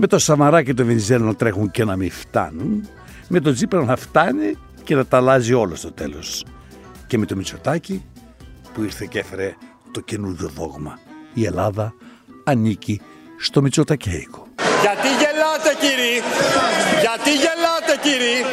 Με 0.00 0.06
το 0.06 0.18
Σαμαρά 0.18 0.62
και 0.62 0.74
το 0.74 0.84
Βενιζέλο 0.84 1.24
να 1.24 1.34
τρέχουν 1.34 1.70
και 1.70 1.84
να 1.84 1.96
μην 1.96 2.10
φτάνουν. 2.10 2.88
Με 3.28 3.40
το 3.40 3.52
Τζίπρα 3.52 3.84
να 3.84 3.96
φτάνει 3.96 4.56
και 4.84 4.94
να 4.94 5.06
τα 5.06 5.16
αλλάζει 5.16 5.52
όλο 5.52 5.74
στο 5.74 5.92
τέλος. 5.92 6.44
Και 7.06 7.18
με 7.18 7.26
το 7.26 7.36
Μητσοτάκι 7.36 8.04
που 8.74 8.82
ήρθε 8.82 9.06
και 9.10 9.18
έφερε 9.18 9.56
το 9.92 10.00
καινούργιο 10.00 10.48
δόγμα. 10.48 10.98
Η 11.34 11.44
Ελλάδα 11.44 11.94
ανήκει 12.44 13.00
στο 13.38 13.62
Μητσοτακέικο. 13.62 14.46
Γιατί 14.80 15.08
γελάτε 15.08 15.70
κύριοι, 15.80 16.22
γιατί 17.00 17.30
γελάτε 17.30 17.94
κύριοι; 18.02 18.44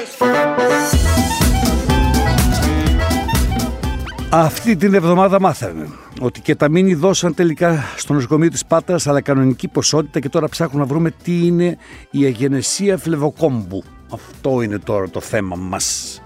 Αυτή 4.29 4.75
την 4.75 4.93
εβδομάδα 4.93 5.39
μάθαμε 5.39 5.87
ότι 6.19 6.41
και 6.41 6.55
τα 6.55 6.69
μήνυ 6.69 6.93
δώσαν 6.93 7.33
τελικά 7.33 7.83
στο 7.97 8.13
νοσοκομείο 8.13 8.49
της 8.49 8.65
Πάτρας 8.65 9.07
αλλά 9.07 9.21
κανονική 9.21 9.67
ποσότητα 9.67 10.19
και 10.19 10.29
τώρα 10.29 10.49
ψάχνουμε 10.49 10.83
να 10.83 10.89
βρούμε 10.89 11.11
τι 11.23 11.45
είναι 11.45 11.77
η 12.11 12.25
αγενεσία 12.25 12.97
φλεβοκόμπου. 12.97 13.83
Αυτό 14.11 14.61
είναι 14.61 14.79
τώρα 14.79 15.09
το 15.09 15.19
θέμα 15.19 15.55
μας. 15.55 16.21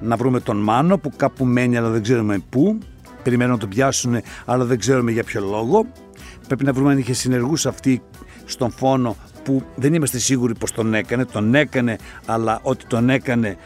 Να 0.00 0.16
βρούμε 0.16 0.40
τον 0.40 0.56
Μάνο 0.56 0.98
που 0.98 1.12
κάπου 1.16 1.44
μένει 1.44 1.76
αλλά 1.76 1.88
δεν 1.88 2.02
ξέρουμε 2.02 2.42
πού. 2.50 2.78
Περιμένουν 3.22 3.52
να 3.52 3.58
τον 3.58 3.68
πιάσουν 3.68 4.20
αλλά 4.44 4.64
δεν 4.64 4.78
ξέρουμε 4.78 5.10
για 5.10 5.24
ποιο 5.24 5.40
λόγο. 5.40 5.86
Πρέπει 6.46 6.64
να 6.64 6.72
βρούμε 6.72 6.92
αν 6.92 6.98
είχε 6.98 7.12
συνεργούς 7.12 7.66
αυτή 7.66 8.02
στον 8.44 8.70
φόνο 8.70 9.16
που 9.44 9.62
δεν 9.74 9.94
είμαστε 9.94 10.18
σίγουροι 10.18 10.54
πως 10.54 10.72
τον 10.72 10.94
έκανε. 10.94 11.24
Τον 11.24 11.54
έκανε 11.54 11.96
αλλά 12.26 12.60
ότι 12.62 12.84
τον 12.86 13.10
έκανε 13.10 13.56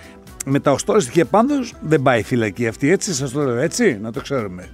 με 0.45 0.61
τα 0.61 0.71
οστόρα 0.71 1.01
στοιχεία 1.01 1.25
πάντως 1.25 1.75
δεν 1.81 2.03
πάει 2.03 2.23
φυλακή 2.23 2.67
αυτή 2.67 2.91
έτσι 2.91 3.15
σας 3.15 3.31
το 3.31 3.43
λέω 3.43 3.57
έτσι 3.57 3.99
να 4.03 4.13
το 4.13 4.21
ξέρουμε. 4.21 4.69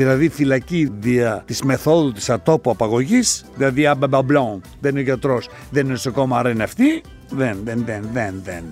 Δηλαδή 0.00 0.28
φυλακή 0.28 0.92
δια 0.98 1.42
της 1.46 1.62
μεθόδου 1.62 2.12
της 2.12 2.30
ατόπου 2.30 2.70
απαγωγής, 2.70 3.44
δηλαδή 3.56 3.86
αμπαμπαμπλόν, 3.86 4.60
δεν 4.80 4.90
είναι 4.90 5.00
γιατρός, 5.00 5.48
δεν 5.70 5.86
είναι 5.86 5.96
σε 5.96 6.10
κόμμα, 6.10 6.38
άρα 6.38 6.50
είναι 6.50 6.62
αυτή, 6.62 7.02
δεν, 7.30 7.58
δεν, 7.64 7.84
δεν, 7.84 8.08
δεν, 8.12 8.40
δεν. 8.44 8.64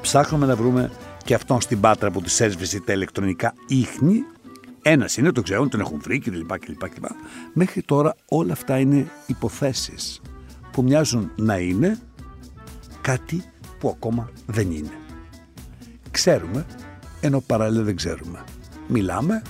Ψάχνουμε 0.00 0.46
να 0.46 0.56
βρούμε 0.56 0.90
και 1.24 1.34
αυτόν 1.34 1.60
στην 1.60 1.80
Πάτρα 1.80 2.10
που 2.10 2.20
της 2.20 2.40
έσβησε 2.40 2.80
τα 2.80 2.92
ηλεκτρονικά 2.92 3.54
ίχνη. 3.66 4.24
Ένας 4.82 5.16
είναι, 5.16 5.32
το 5.32 5.42
ξέρουν, 5.42 5.68
τον 5.68 5.80
έχουν 5.80 6.00
βρει 6.02 6.18
κλπ. 6.18 6.58
κλπ, 6.58 6.88
κλπ. 6.88 7.04
Μέχρι 7.52 7.82
τώρα 7.82 8.14
όλα 8.28 8.52
αυτά 8.52 8.78
είναι 8.78 9.06
υποθέσεις 9.26 10.20
που 10.72 10.82
μοιάζουν 10.82 11.30
να 11.36 11.58
είναι 11.58 11.98
κάτι 13.00 13.44
που 13.78 13.88
ακόμα 13.88 14.30
δεν 14.46 14.70
είναι. 14.70 14.98
Ξέρουμε, 16.10 16.66
ενώ 17.20 17.40
παράλληλα 17.40 17.82
δεν 17.82 17.96
ξέρουμε. 17.96 18.44
Μιλάμε, 18.88 19.42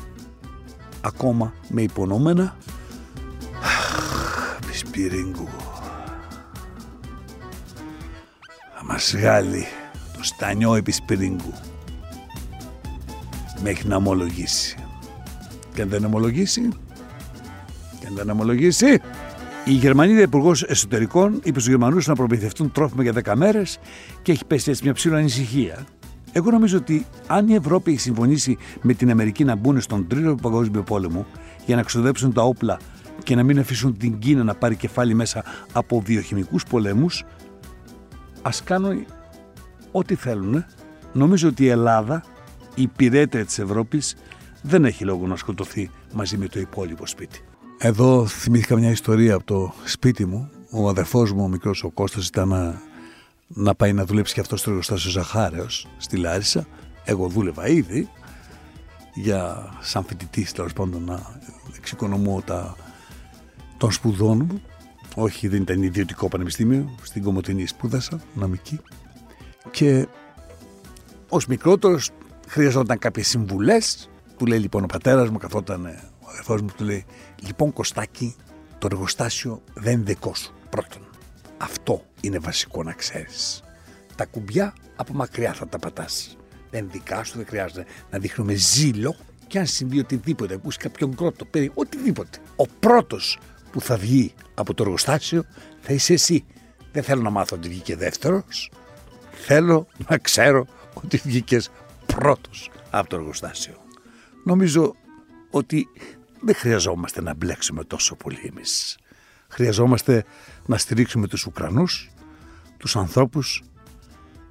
ακόμα 1.01 1.53
με 1.69 1.83
υπονόμενα. 1.83 2.57
Αχ, 3.63 4.59
Πισπυρίγκου. 4.67 5.49
Θα 8.77 8.85
μας 8.85 9.15
βγάλει 9.17 9.67
το 10.17 10.25
στανιό 10.25 10.75
επισπυρίγκου. 10.75 11.53
Μέχρι 13.63 13.89
να 13.89 13.97
ομολογήσει. 13.97 14.77
Και 15.75 15.83
αν 15.83 15.89
δεν 15.89 16.05
ομολογήσει, 16.05 16.69
και 18.01 18.07
αν 18.07 18.15
δεν 18.15 18.31
ομολογήσει, 18.31 19.01
η 19.65 19.73
Γερμανίδα 19.73 20.21
Υπουργός 20.21 20.63
Εσωτερικών 20.63 21.41
είπε 21.45 21.61
στους 21.61 21.67
Γερμανούς 21.67 22.07
να 22.07 22.15
προμηθευτούν 22.15 22.73
τρόφιμα 22.73 23.03
για 23.03 23.13
10 23.25 23.35
μέρες 23.37 23.79
και 24.23 24.33
έχει 24.33 24.45
πέσει 24.45 24.71
έτσι 24.71 24.83
μια 24.85 24.93
ψηλή 24.93 25.15
ανησυχία. 25.15 25.87
Εγώ 26.33 26.51
νομίζω 26.51 26.77
ότι 26.77 27.07
αν 27.27 27.49
η 27.49 27.55
Ευρώπη 27.55 27.91
έχει 27.91 28.01
συμφωνήσει 28.01 28.57
με 28.83 28.95
την 28.95 29.11
Αμερική 29.11 29.45
να 29.45 29.55
μπουν 29.55 29.81
στον 29.81 30.07
τρίτο 30.07 30.35
παγκόσμιο 30.35 30.83
πόλεμο 30.83 31.27
για 31.67 31.77
να 31.77 31.83
ξοδέψουν 31.83 32.33
τα 32.33 32.43
όπλα 32.43 32.79
και 33.23 33.35
να 33.35 33.43
μην 33.43 33.59
αφήσουν 33.59 33.97
την 33.97 34.19
Κίνα 34.19 34.45
να 34.45 34.55
πάρει 34.55 34.77
κεφάλι 34.77 35.15
μέσα 35.15 35.45
από 35.73 36.01
βιοχημικούς 36.01 36.65
πολέμους, 36.65 37.25
ας 38.43 38.63
κάνουν 38.63 39.05
ό,τι 39.93 40.15
θέλουν. 40.15 40.65
Νομίζω 41.13 41.49
ότι 41.49 41.65
η 41.65 41.69
Ελλάδα, 41.69 42.25
η 42.75 42.83
υπηρέτρια 42.83 43.45
της 43.45 43.59
Ευρώπης, 43.59 44.17
δεν 44.63 44.85
έχει 44.85 45.05
λόγο 45.05 45.27
να 45.27 45.37
σκοτωθεί 45.37 45.91
μαζί 46.15 46.37
με 46.37 46.47
το 46.47 46.61
υπόλοιπο 46.61 47.07
σπίτι. 47.07 47.41
Εδώ 47.79 48.27
θυμήθηκα 48.27 48.77
μια 48.77 48.91
ιστορία 48.91 49.35
από 49.35 49.45
το 49.45 49.73
σπίτι 49.85 50.27
μου. 50.27 50.51
Ο 50.71 50.89
αδερφός 50.89 51.33
μου, 51.33 51.45
ο 51.45 51.49
μικρός 51.49 51.85
ο 51.85 51.91
Κώστας, 51.91 52.27
ήταν 52.27 52.81
να, 53.49 53.63
να 53.63 53.75
πάει 53.75 53.93
να 53.93 54.05
δουλέψει 54.05 54.35
και 54.35 54.41
αυτός 54.41 54.61
στο 54.61 54.71
εργοστάσιο 54.71 55.11
Ζαχάρεως 55.11 55.87
στη 55.97 56.17
Λάρισα. 56.17 56.67
Εγώ 57.05 57.29
δούλευα 57.29 57.69
ήδη 57.69 58.09
για 59.15 59.71
σαν 59.81 60.05
φοιτητής 60.05 60.53
τέλος 60.53 60.73
πάντων 60.73 61.05
να 61.05 61.41
εξοικονομώ 61.77 62.43
τα, 62.43 62.77
των 63.77 63.93
σπουδών 63.93 64.47
μου. 64.51 64.63
Όχι, 65.15 65.49
δεν 65.49 65.63
ήταν 65.63 65.83
ιδιωτικό 65.83 66.29
πανεπιστήμιο, 66.29 66.95
στην 67.03 67.23
Κομωτινή 67.23 67.67
σπούδασα, 67.67 68.21
νομική. 68.35 68.81
Και 69.71 70.09
ως 71.29 71.47
μικρότερος 71.47 72.11
χρειαζόταν 72.49 72.99
κάποιες 72.99 73.29
συμβουλές. 73.29 74.11
Του 74.37 74.47
λέει 74.47 74.59
λοιπόν 74.59 74.85
ο 74.85 74.87
πατέρας 74.87 75.31
μου, 75.31 75.39
καθόταν 75.39 75.87
ο 76.21 76.29
αδερφός 76.31 76.61
μου, 76.63 76.69
του 76.77 76.85
λέει 76.85 77.05
Λοιπόν 77.47 77.73
Κωστάκη, 77.73 78.37
το 78.79 78.89
εργοστάσιο 78.91 79.63
δεν 79.75 79.93
είναι 79.93 80.03
δικό 80.03 80.35
σου. 80.35 80.53
Πρώτον, 80.71 81.03
αυτό 81.59 82.03
είναι 82.21 82.39
βασικό 82.39 82.83
να 82.83 82.93
ξέρεις. 82.93 83.63
Τα 84.17 84.27
κουμπιά 84.27 84.73
από 84.97 85.13
μακριά 85.13 85.53
θα 85.53 85.69
τα 85.69 85.79
πατάς. 85.79 86.37
Δεν 86.71 86.83
είναι 86.83 86.93
δικά 86.93 87.25
σου, 87.25 87.37
δεν 87.37 87.47
χρειάζεται 87.47 87.85
να 88.11 88.19
δείχνουμε 88.19 88.55
ζήλο 88.55 89.17
και 89.47 89.59
αν 89.59 89.67
συμβεί 89.67 89.99
οτιδήποτε, 89.99 90.55
ακούσει 90.55 90.79
κάποιον 90.79 91.17
κρότο, 91.17 91.45
παιδί, 91.45 91.71
οτιδήποτε. 91.75 92.39
Ο 92.57 92.67
πρώτος 92.67 93.39
που 93.73 93.81
θα 93.81 93.97
βγει 93.97 94.35
από 94.55 94.75
το 94.75 94.83
εργοστάσιο 94.83 95.45
θα 95.81 95.93
είσαι 95.93 96.13
εσύ. 96.13 96.45
Δεν 96.93 97.03
θέλω 97.03 97.23
να 97.23 97.31
μάθω 97.31 97.57
ότι 97.57 97.69
βγήκε 97.69 97.97
δεύτερος. 97.97 98.71
Θέλω 99.33 99.87
να 100.09 100.19
ξέρω 100.19 100.67
ότι 100.95 101.17
βγήκες 101.25 101.71
πρώτος 102.07 102.71
από 102.91 103.09
το 103.09 103.17
εργοστάσιο. 103.17 103.75
Νομίζω 104.45 104.95
ότι 105.51 105.89
δεν 106.41 106.55
χρειαζόμαστε 106.55 107.23
να 107.23 107.35
μπλέξουμε 107.35 107.85
τόσο 107.85 108.17
πολύ 108.17 108.51
εμείς. 108.53 108.99
Χρειαζόμαστε 109.53 110.25
να 110.67 110.79
στηρίξουμε 110.79 111.27
τους 111.27 111.47
Ουκρανούς, 111.47 112.11
τους 112.77 112.97
ανθρώπους, 112.97 113.63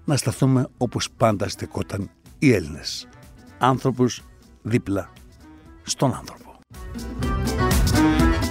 να 0.06 0.18
σταθούμε 0.18 0.68
όπως 0.78 1.10
πάντα 1.18 1.50
στεκόταν 1.50 2.10
οι 2.40 2.54
Έλληνες. 2.54 3.08
Άνθρωπος 3.58 4.24
δίπλα 4.62 5.10
στον 5.84 6.14
άνθρωπο. 6.14 6.60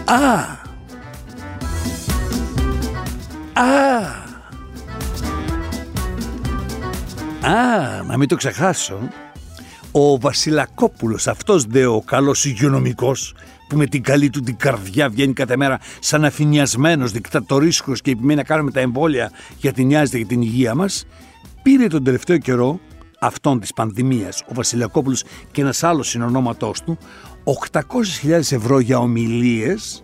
Α! 0.05 0.65
Α! 3.53 4.25
Α, 7.51 8.03
να 8.03 8.17
μην 8.17 8.29
το 8.29 8.37
ξεχάσω. 8.37 9.09
Ο 9.93 10.19
Βασιλακόπουλος, 10.19 11.27
αυτός 11.27 11.65
δε 11.65 11.87
ο 11.87 12.01
καλός 12.01 12.45
υγειονομικός, 12.45 13.35
που 13.69 13.77
με 13.77 13.87
την 13.87 14.03
καλή 14.03 14.31
του 14.31 14.41
την 14.41 14.57
καρδιά 14.57 15.09
βγαίνει 15.09 15.33
κάθε 15.33 15.57
μέρα 15.57 15.79
σαν 16.01 16.25
αφηνιασμένος, 16.25 17.13
δικτατορίσκος 17.13 18.01
και 18.01 18.11
επιμένει 18.11 18.35
να 18.35 18.45
κάνουμε 18.45 18.71
τα 18.71 18.81
εμβόλια 18.81 19.31
γιατί 19.57 19.85
νοιάζεται 19.85 20.17
για 20.17 20.27
την 20.27 20.43
υγεία 20.43 20.75
μας, 20.75 21.07
πήρε 21.63 21.87
τον 21.87 22.05
τελευταίο 22.05 22.39
καιρό 22.39 22.81
αυτόν 23.21 23.61
της 23.61 23.73
πανδημίας 23.73 24.43
ο 24.49 24.55
Βασιλιακόπουλος 24.55 25.25
και 25.51 25.61
ένας 25.61 25.83
άλλος 25.83 26.09
συνονόματός 26.09 26.83
του 26.83 26.99
800.000 27.73 28.31
ευρώ 28.31 28.79
για 28.79 28.99
ομιλίες 28.99 30.03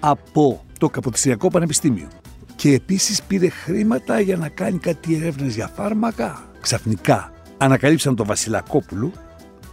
από 0.00 0.64
το 0.78 0.88
Καποτιστριακό 0.88 1.48
Πανεπιστήμιο. 1.48 2.08
Και 2.56 2.72
επίσης 2.72 3.22
πήρε 3.22 3.48
χρήματα 3.48 4.20
για 4.20 4.36
να 4.36 4.48
κάνει 4.48 4.78
κάτι 4.78 5.14
έρευνες 5.14 5.54
για 5.54 5.70
φάρμακα. 5.74 6.50
Ξαφνικά 6.60 7.32
ανακαλύψαν 7.58 8.16
τον 8.16 8.26
Βασιλακόπουλο, 8.26 9.12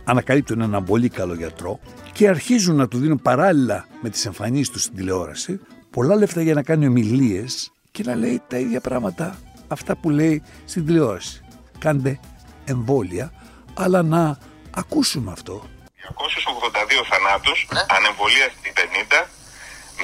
ανακαλύπτουν 0.04 0.62
έναν 0.62 0.84
πολύ 0.84 1.10
καλό 1.10 1.34
γιατρό 1.34 1.80
και 2.13 2.28
αρχίζουν 2.28 2.76
να 2.76 2.88
του 2.88 2.97
δίνουν 2.97 3.21
παράλληλα 3.21 3.86
με 4.02 4.10
τις 4.10 4.26
εμφανίσεις 4.26 4.69
τους 4.69 4.82
στην 4.82 4.95
τηλεόραση 4.95 5.60
πολλά 5.91 6.15
λεφτά 6.15 6.41
για 6.41 6.54
να 6.54 6.63
κάνει 6.63 6.88
ομιλίες 6.88 7.71
και 7.91 8.04
να 8.06 8.15
λέει 8.15 8.41
τα 8.47 8.58
ίδια 8.58 8.82
πράγματα 8.82 9.39
αυτά 9.67 9.95
που 9.95 10.10
λέει 10.10 10.43
στην 10.65 10.86
τηλεόραση. 10.86 11.41
Κάντε 11.80 12.19
εμβόλια, 12.65 13.34
αλλά 13.74 14.04
να 14.04 14.38
ακούσουμε 14.71 15.32
αυτό. 15.32 15.69
282 16.02 17.04
θανάτους, 17.10 17.67
ανεμβολία 17.97 18.47
στην 18.58 18.74
50, 18.76 19.30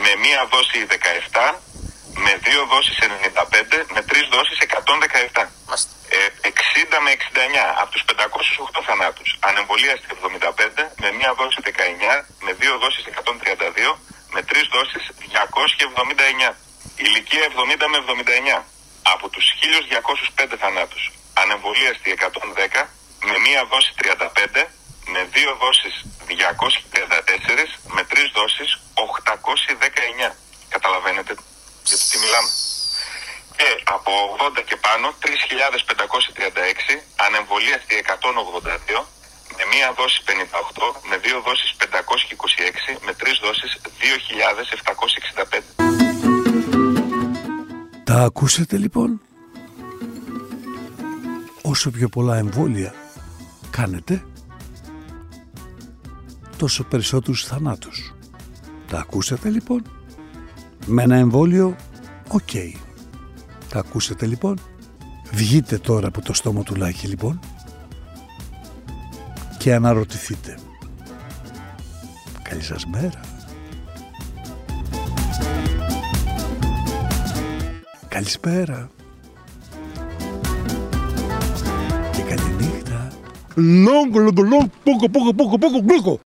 με 0.03 0.11
μία 0.23 0.41
δόση 0.51 0.77
17, 0.89 1.59
με 2.27 2.33
δύο 2.47 2.61
δόσεις 2.73 2.95
95, 2.99 3.77
με 3.95 4.01
τρεις 4.09 4.25
δόσεις 4.35 4.57
117. 4.59 5.43
Ε, 6.15 6.19
60 6.41 6.97
με 7.05 7.11
69 7.11 7.65
από 7.81 7.91
τους 7.93 8.03
508 8.09 8.81
θανάτους. 8.87 9.29
Ανεμβολία 9.49 9.95
στην 9.99 10.09
75, 10.17 10.83
με 11.03 11.09
μία 11.17 11.31
δόση 11.39 11.59
19, 11.63 12.15
με 12.45 12.51
δύο 12.61 12.73
δόσεις 12.83 13.03
132, 13.05 13.91
με 14.35 14.41
τρεις 14.49 14.65
δόσεις 14.75 15.03
279. 15.19 16.49
Ηλικία 17.05 17.43
70 17.51 17.85
με 17.91 17.97
79. 17.97 18.57
Από 19.13 19.25
τους 19.33 19.45
1205 19.61 20.55
θανάτους. 20.61 21.03
Ανεμβολία 21.43 21.91
στη 21.99 22.07
110, 22.11 22.81
με 23.29 23.35
μία 23.45 23.61
δόση 23.71 23.91
35, 23.99 24.61
με 25.13 25.21
δύο 25.35 25.51
δόσεις 25.63 25.95
234, 26.27 27.69
με 27.95 28.03
τρεις 28.11 28.27
δόσεις 28.37 28.69
819. 28.93 30.35
Καταλαβαίνετε; 30.69 31.33
Γιατί 31.89 32.03
τι 32.11 32.17
μιλάμε. 32.23 32.49
Και 33.57 33.69
από 33.97 34.11
80 34.59 34.63
και 34.69 34.77
πάνω 34.87 35.05
3.536, 35.23 37.01
ανεμβολίαστοι 37.25 37.93
182, 38.01 38.99
με 39.57 39.63
μία 39.71 39.87
δόση 39.99 40.19
58, 40.29 40.29
με 41.09 41.15
δύο 41.25 41.37
δόσεις 41.47 41.69
526, 41.79 42.99
με 43.05 43.13
τρεις 43.13 43.35
δόσεις 43.45 43.71
2.765. 43.99 45.63
Τα 48.03 48.17
ακούσατε 48.23 48.77
λοιπόν; 48.77 49.21
Όσο 51.61 51.89
πιο 51.91 52.09
πολλά 52.09 52.37
εμβόλια 52.37 52.93
κάνετε, 53.69 54.25
τόσο 56.57 56.83
περισσότερους 56.83 57.45
θανάτους. 57.45 58.13
Τα 58.87 58.97
ακούσατε 58.99 59.49
λοιπόν; 59.49 59.96
Με 60.89 61.03
ένα 61.03 61.15
εμβόλιο, 61.15 61.75
οκ. 62.27 62.51
Τα 63.69 63.79
ακούσατε 63.79 64.25
λοιπόν. 64.25 64.59
Βγείτε 65.31 65.77
τώρα 65.77 66.07
από 66.07 66.21
το 66.21 66.33
στόμα 66.33 66.63
του 66.63 66.75
Λάκη 66.75 67.07
λοιπόν 67.07 67.39
και 69.57 69.73
αναρωτηθείτε. 69.73 70.57
Καλή 72.41 72.61
σας 72.61 72.85
μέρα. 72.85 73.19
Καλησπέρα. 78.07 78.89
Και 82.11 82.21
καλή 82.21 82.55
νύχτα. 82.59 83.07
Λόγκο, 83.55 84.19
λόγκο, 84.19 84.41
λόγκο, 84.43 84.69
πόκο, 84.83 85.09
πόκο, 85.09 85.33
πόκο, 85.33 85.57
πόκο, 85.57 85.81
πόκο. 85.83 86.19